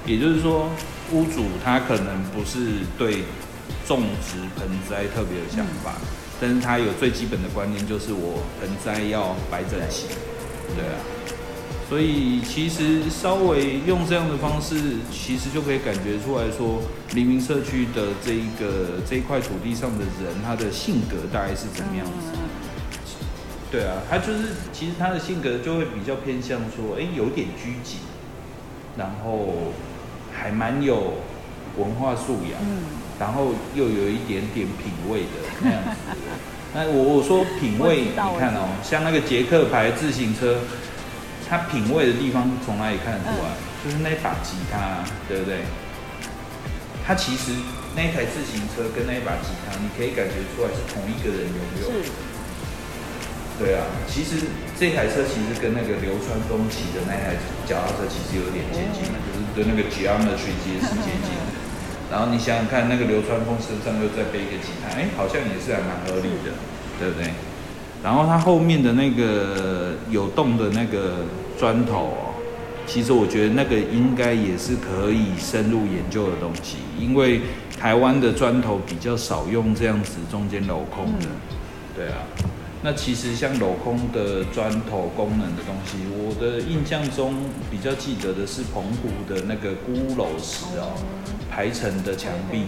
[0.07, 0.71] 也就是说，
[1.13, 3.25] 屋主他可能不是对
[3.87, 5.95] 种植盆栽特别有想法，
[6.41, 10.07] 但是他有最基本的观念，就是我盆栽要摆整齐。
[10.77, 10.97] 对啊。
[11.87, 14.75] 所以其实稍微用这样的方式，
[15.13, 16.81] 其实就可以感觉出来说，
[17.13, 22.39] 黎明社区的这一个这一块土地上的人，他的性格大概是怎么样子？
[23.71, 27.99] 对啊，他就是其实他的性格就会比较偏向说，哎，有点拘谨，
[28.97, 29.53] 然后
[30.33, 31.15] 还蛮有
[31.77, 32.59] 文化素养，
[33.19, 35.27] 然后又有一点点品味的
[35.63, 35.91] 那样子。
[36.75, 40.61] 那我我说品味，你看哦，像那个捷克牌自行车。
[41.47, 43.53] 它品味的地方从哪里看得出来？
[43.85, 45.61] 就是那把吉他，对不对？
[47.05, 47.53] 它其实
[47.93, 52.01] 那台自行车跟那一把吉他，你可以感觉出来是同一个人拥有。
[52.01, 52.09] 是。
[53.61, 57.37] 对啊，其实这台车其实跟那个流川枫骑的那台
[57.69, 61.53] 脚踏车其实有点接近嘛，就是跟那个 Geometry 其实是接近的。
[62.11, 66.53] 然后你想想看，那个流川枫身上又再背一个吉他，哎，好像也是还蛮合理的，
[66.99, 67.31] 对不对？
[68.03, 71.25] 然后它后面的那个有洞的那个
[71.59, 72.35] 砖头哦，
[72.87, 77.41] 其实我觉得那个应该也是可以深入研究的东西，因为
[77.81, 81.27] 台湾的砖头比较少用这样子中间镂空的，
[81.97, 82.19] 对啊。
[82.85, 87.35] 那其实像镂空的砖头功能的东西，我的印象中
[87.71, 90.93] 比较记得的是澎湖的那个孤楼石哦，
[91.51, 92.65] 排成的墙壁。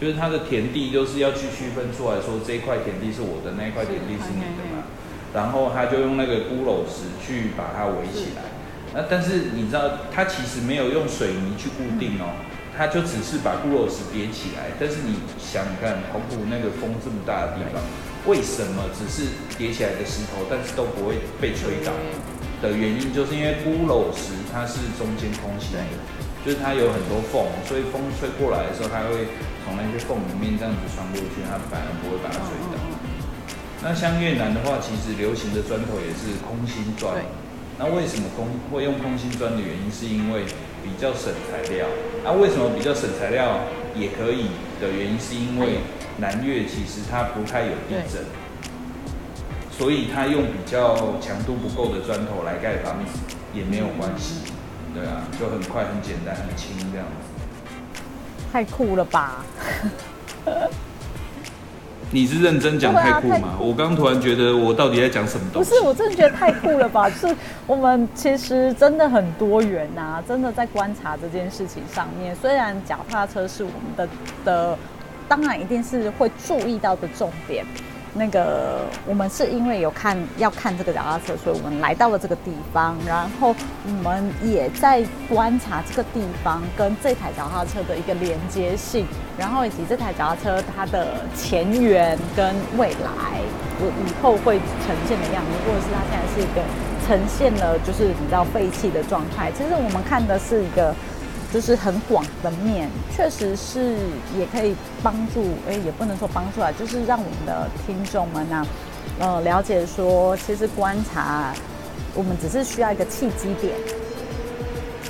[0.00, 4.88] 就是它的田地，就是要去区分出来说这一块田地是我的，那一块田地是你的嘛。
[5.34, 8.48] 然后他就用那个孤楼石去把它围起来。
[8.94, 12.40] 那但是你知道，它其实没有用水泥去固定哦，
[12.74, 14.72] 它就只是把孤楼石叠起来。
[14.80, 17.82] 但是你想想看，澎湖那个风这么大的地方，
[18.28, 19.26] 为什么只是
[19.56, 21.90] 叠起来的石头，但是都不会被吹倒？
[22.60, 25.82] 的原因就是因为孤楼石它是中间空心的，
[26.44, 29.26] 就是它有很多缝，所以风吹过来的时候，它会。
[29.68, 32.80] 从那些缝里面这样子穿过去，它反而不会把它吹倒。
[33.84, 37.20] 那像越南的话，其实流行的砖头也是空心砖。
[37.76, 40.48] 那为什么空会用空心砖的原因，是因为
[40.80, 41.84] 比较省材料。
[42.24, 43.60] 那为什么比较省材料
[43.92, 44.48] 也可以
[44.80, 45.84] 的原因，是因为
[46.18, 48.24] 南越其实它不太有地震，
[49.70, 53.18] 所以它用比较强度不够的砖头来盖房子
[53.54, 54.52] 也没有关系。
[54.94, 58.02] 对啊，就很快、很简单、很轻这样子。
[58.52, 59.44] 太酷了吧！
[62.10, 63.58] 你是认真讲太酷吗？
[63.60, 65.70] 我刚突然觉得我到底在讲什么东西？
[65.70, 67.08] 不是，我真的觉得太酷了吧！
[67.20, 72.34] 就是我们其实真的很多元呐，真的在观察这件事情上面。
[72.34, 74.08] 虽然脚踏车是我们的
[74.42, 74.78] 的，
[75.28, 77.64] 当然一定是会注意到的重点。
[78.14, 83.54] 那个，我们是因为有看要看这个脚踏车，所以我们来到了这个地方，然后
[83.84, 89.06] 我们也在观察这个地方跟这台脚踏车的一个连接性，
[89.38, 93.40] 然后以及这台脚踏车它的前缘跟未来，
[93.78, 96.64] 我以后会呈现的样子，或者是它现在是一个
[97.06, 99.52] 呈现了就是比较废弃的状态。
[99.52, 100.94] 其实我们看的是一个。
[101.52, 103.96] 就是很广的面，确实是
[104.38, 108.66] 也可以帮助，哎，也不能说帮助啊，就是让我们的听众们呢，
[109.18, 111.54] 呃，了解说，其实观察，
[112.14, 113.72] 我们只是需要一个契机点，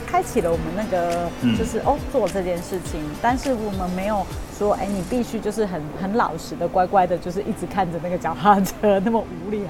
[0.06, 1.28] 开启了我们那个，
[1.58, 4.24] 就是哦，做这件事情，但是我们没有
[4.56, 9.62] 说，哎，你必须就是很很老实的，乖乖的，就是一直看着那个脚踏车那么无聊。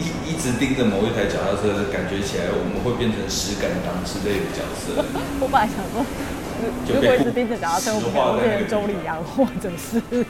[0.00, 5.04] 一一直盯着某一台脚踏车，感觉起来我们会变成石敢当之类的角色。
[5.38, 6.00] 我本来想说，
[6.88, 10.00] 如果一直盯着脚踏车，我们会变成周礼阳，或者是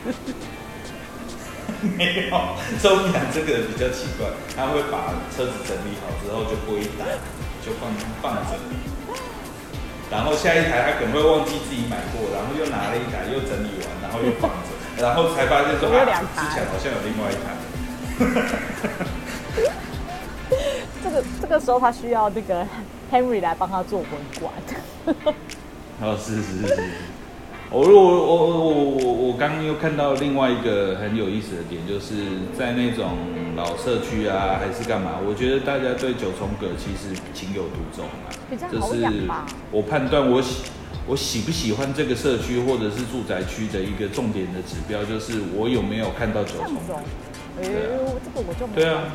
[1.96, 2.34] 没有，
[2.82, 4.26] 周阳这个比较奇怪，
[4.58, 7.06] 他会把车子整理好之后就归档，
[7.64, 7.88] 就放
[8.20, 8.58] 放着，
[10.10, 17.54] 然后下一台他可能会忘记自己买过，然后又拿了一台又整理完，然后又放着，然后才发现说啊，之前好像有另外一台。
[21.02, 22.66] 这个这个时候他需要那个
[23.12, 24.08] Henry 来帮他做文
[24.40, 24.52] 管。
[26.02, 26.82] 哦，是是是是。
[27.72, 32.26] 我我我我我我刚刚又看到另外一个很有意思的点，就是
[32.58, 33.16] 在那种
[33.54, 35.12] 老社区啊，还是干嘛？
[35.24, 38.26] 我觉得大家对九重葛其实情有独钟啊。
[38.72, 39.06] 就是
[39.70, 40.64] 我判断我喜
[41.06, 46.94] 我喜不喜欢这个社区或者是住宅区的一个重点的指标，就是我有没有看到九重葛。
[47.60, 49.10] 哎呦，这个我就没有办法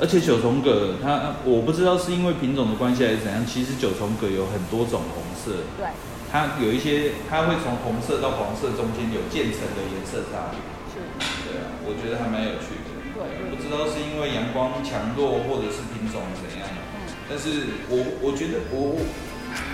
[0.00, 5.62] 而且九重葛，它我不知道是因为品种的关系还是怎样，其实九重葛有很多种红色。
[5.78, 5.86] 对。
[6.32, 10.58] 它有一些，它会从红色到黄色中间有渐层的颜色差别。
[10.90, 10.98] 是。
[11.46, 12.90] 对啊，我觉得还蛮有趣的。
[13.14, 13.22] 对。
[13.52, 16.66] 不知道是因为阳光强弱，或者是品种怎样。
[16.66, 17.06] 嗯。
[17.30, 18.98] 但是我我觉得我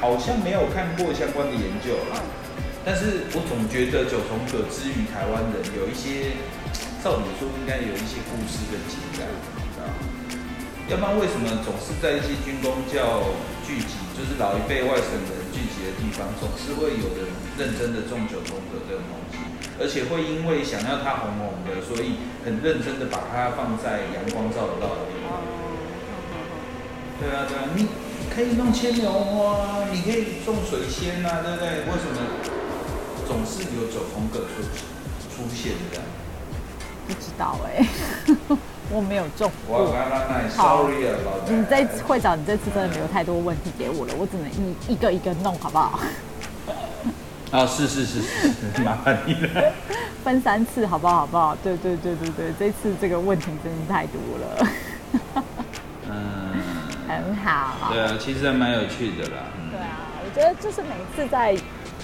[0.03, 1.97] 好像没有看过相关的研究。
[2.13, 2.21] 嗯。
[2.89, 6.41] 但是我总觉得九重葛之于台湾人有一些，
[7.05, 9.29] 照理说应该有一些故事跟情感，
[9.77, 9.93] 啊。
[10.89, 13.29] 要不然为什么总是在一些军工教
[13.61, 15.37] 聚集，就是老一辈外省人？
[15.53, 17.29] 聚集的地方总是会有人
[17.61, 19.37] 认真的种九重葛这种东西，
[19.77, 25.45] 而且会因为想要它红红的，所以很认真的把它放在阳光照得到的地方。
[27.21, 27.85] 对啊对啊，你
[28.33, 31.85] 可以弄牵牛花，你可以种水仙啊，对不对？
[31.85, 32.17] 为什么
[33.29, 34.63] 总是有九重葛出
[35.31, 36.01] 出现的？
[37.07, 37.87] 不知道哎。
[38.91, 39.95] 我没有中过。
[40.57, 46.01] 好，你这会长，你这次真的没有太多问题给我了，我只能一一个一个弄，好不好？
[47.53, 49.73] 啊，是是是是，麻烦你了。
[50.25, 51.17] 分三次，好不好？
[51.17, 51.55] 好不好？
[51.63, 54.67] 对对对对对，这次这个问题真的太多了。
[56.09, 56.57] 嗯，
[57.07, 57.93] 很好。
[57.93, 59.45] 对啊，其实还蛮有趣的啦。
[59.71, 61.55] 对啊，我觉得就是每次在。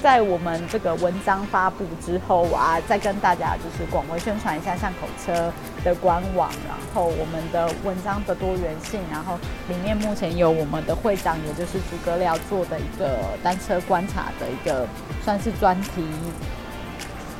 [0.05, 5.51] 在我们这个文章发布之后啊，再跟大家就是广为宣传一下巷口车
[5.83, 14.87] 的官网，然后我们的文章的多元性，然后里面目前有我们的会长，也就是诸葛亮做的一个单车观察的一个
[15.25, 16.05] 算是专题，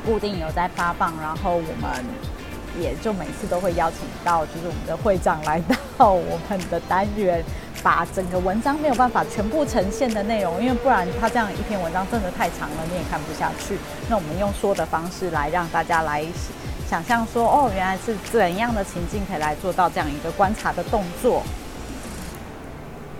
[0.03, 2.03] 固定有在发放，然后我们
[2.81, 5.61] 也就每次都会邀请到就是我们的会长来
[5.99, 7.45] 到我们的单元。
[7.85, 13.77] 把整个文章没有办法全部呈现的内容，因为不然它这样一篇文章真的太长了，你也看不下去。
[14.09, 16.25] 那我们用说的方式来让大家来
[16.89, 21.43] 想象说，哦，原来是怎样的情境可以来做到这样一个观察的动作。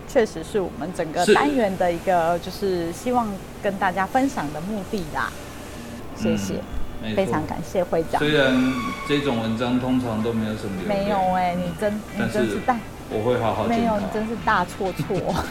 [0.07, 5.31] 确实是我们整个单元的一个，就是希望跟大家分享的目的啦。
[6.17, 6.55] 谢谢，
[7.13, 8.19] 非常感谢会长。
[8.19, 8.55] 虽然
[9.07, 12.77] 这种文章通常都没有什么流没有哎，你真你真是大。
[13.09, 15.45] 我会好好没有，你真是大错错。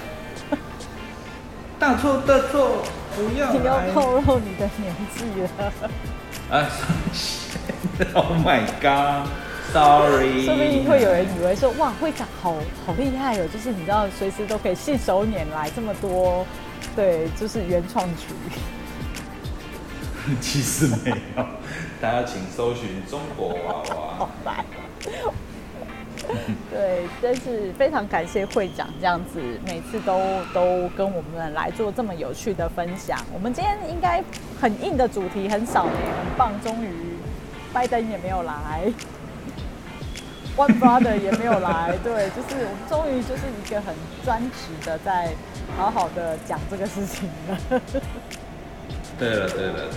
[1.78, 2.82] 大错特错，
[3.14, 3.52] 不要。
[3.52, 5.72] 你要透露你的年纪了。
[6.50, 6.66] 啊！
[8.14, 10.44] Oh my god！Sorry。
[10.46, 12.54] 说不定会有人以为说，哇，会长好
[12.86, 16.44] 好厉害哦，就是你知道，随时都可以信手拈来这么多，
[16.96, 18.34] 对，就是原创曲。
[20.40, 21.44] 其实没有，
[22.00, 24.14] 大家请搜寻中国娃娃。
[24.18, 24.64] 好来。
[26.70, 30.18] 对，真是非常感谢会长这样子，每次都
[30.54, 33.18] 都跟我们来做这么有趣的分享。
[33.32, 34.24] 我们今天应该
[34.58, 36.52] 很硬的主题很少呢，很棒。
[36.62, 36.88] 终于，
[37.72, 38.90] 拜登也没有来
[40.56, 43.94] ，One Brother 也没有来，对，就是我们终于就是一个很
[44.24, 45.30] 专职的在
[45.76, 47.80] 好好的讲这个事情了。
[49.18, 49.88] 对了，对了，对了。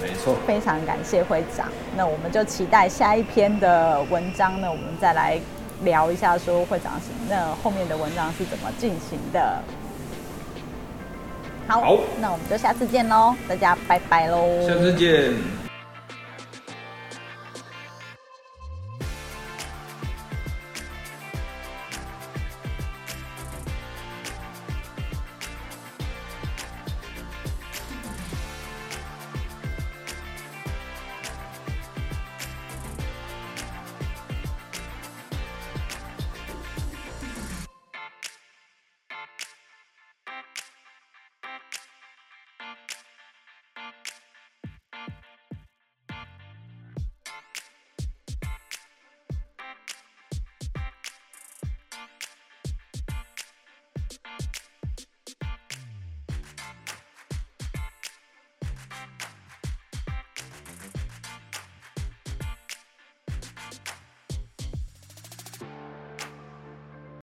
[0.00, 1.68] 没错，非常感谢会长。
[1.96, 5.38] 那我们就期待下一篇的文章呢，我们再来
[5.82, 9.62] 聊一下，说会长是那后面的文章是怎么进行的。
[11.66, 15.67] 好，那我们就下次见喽，大家拜拜喽，下次见。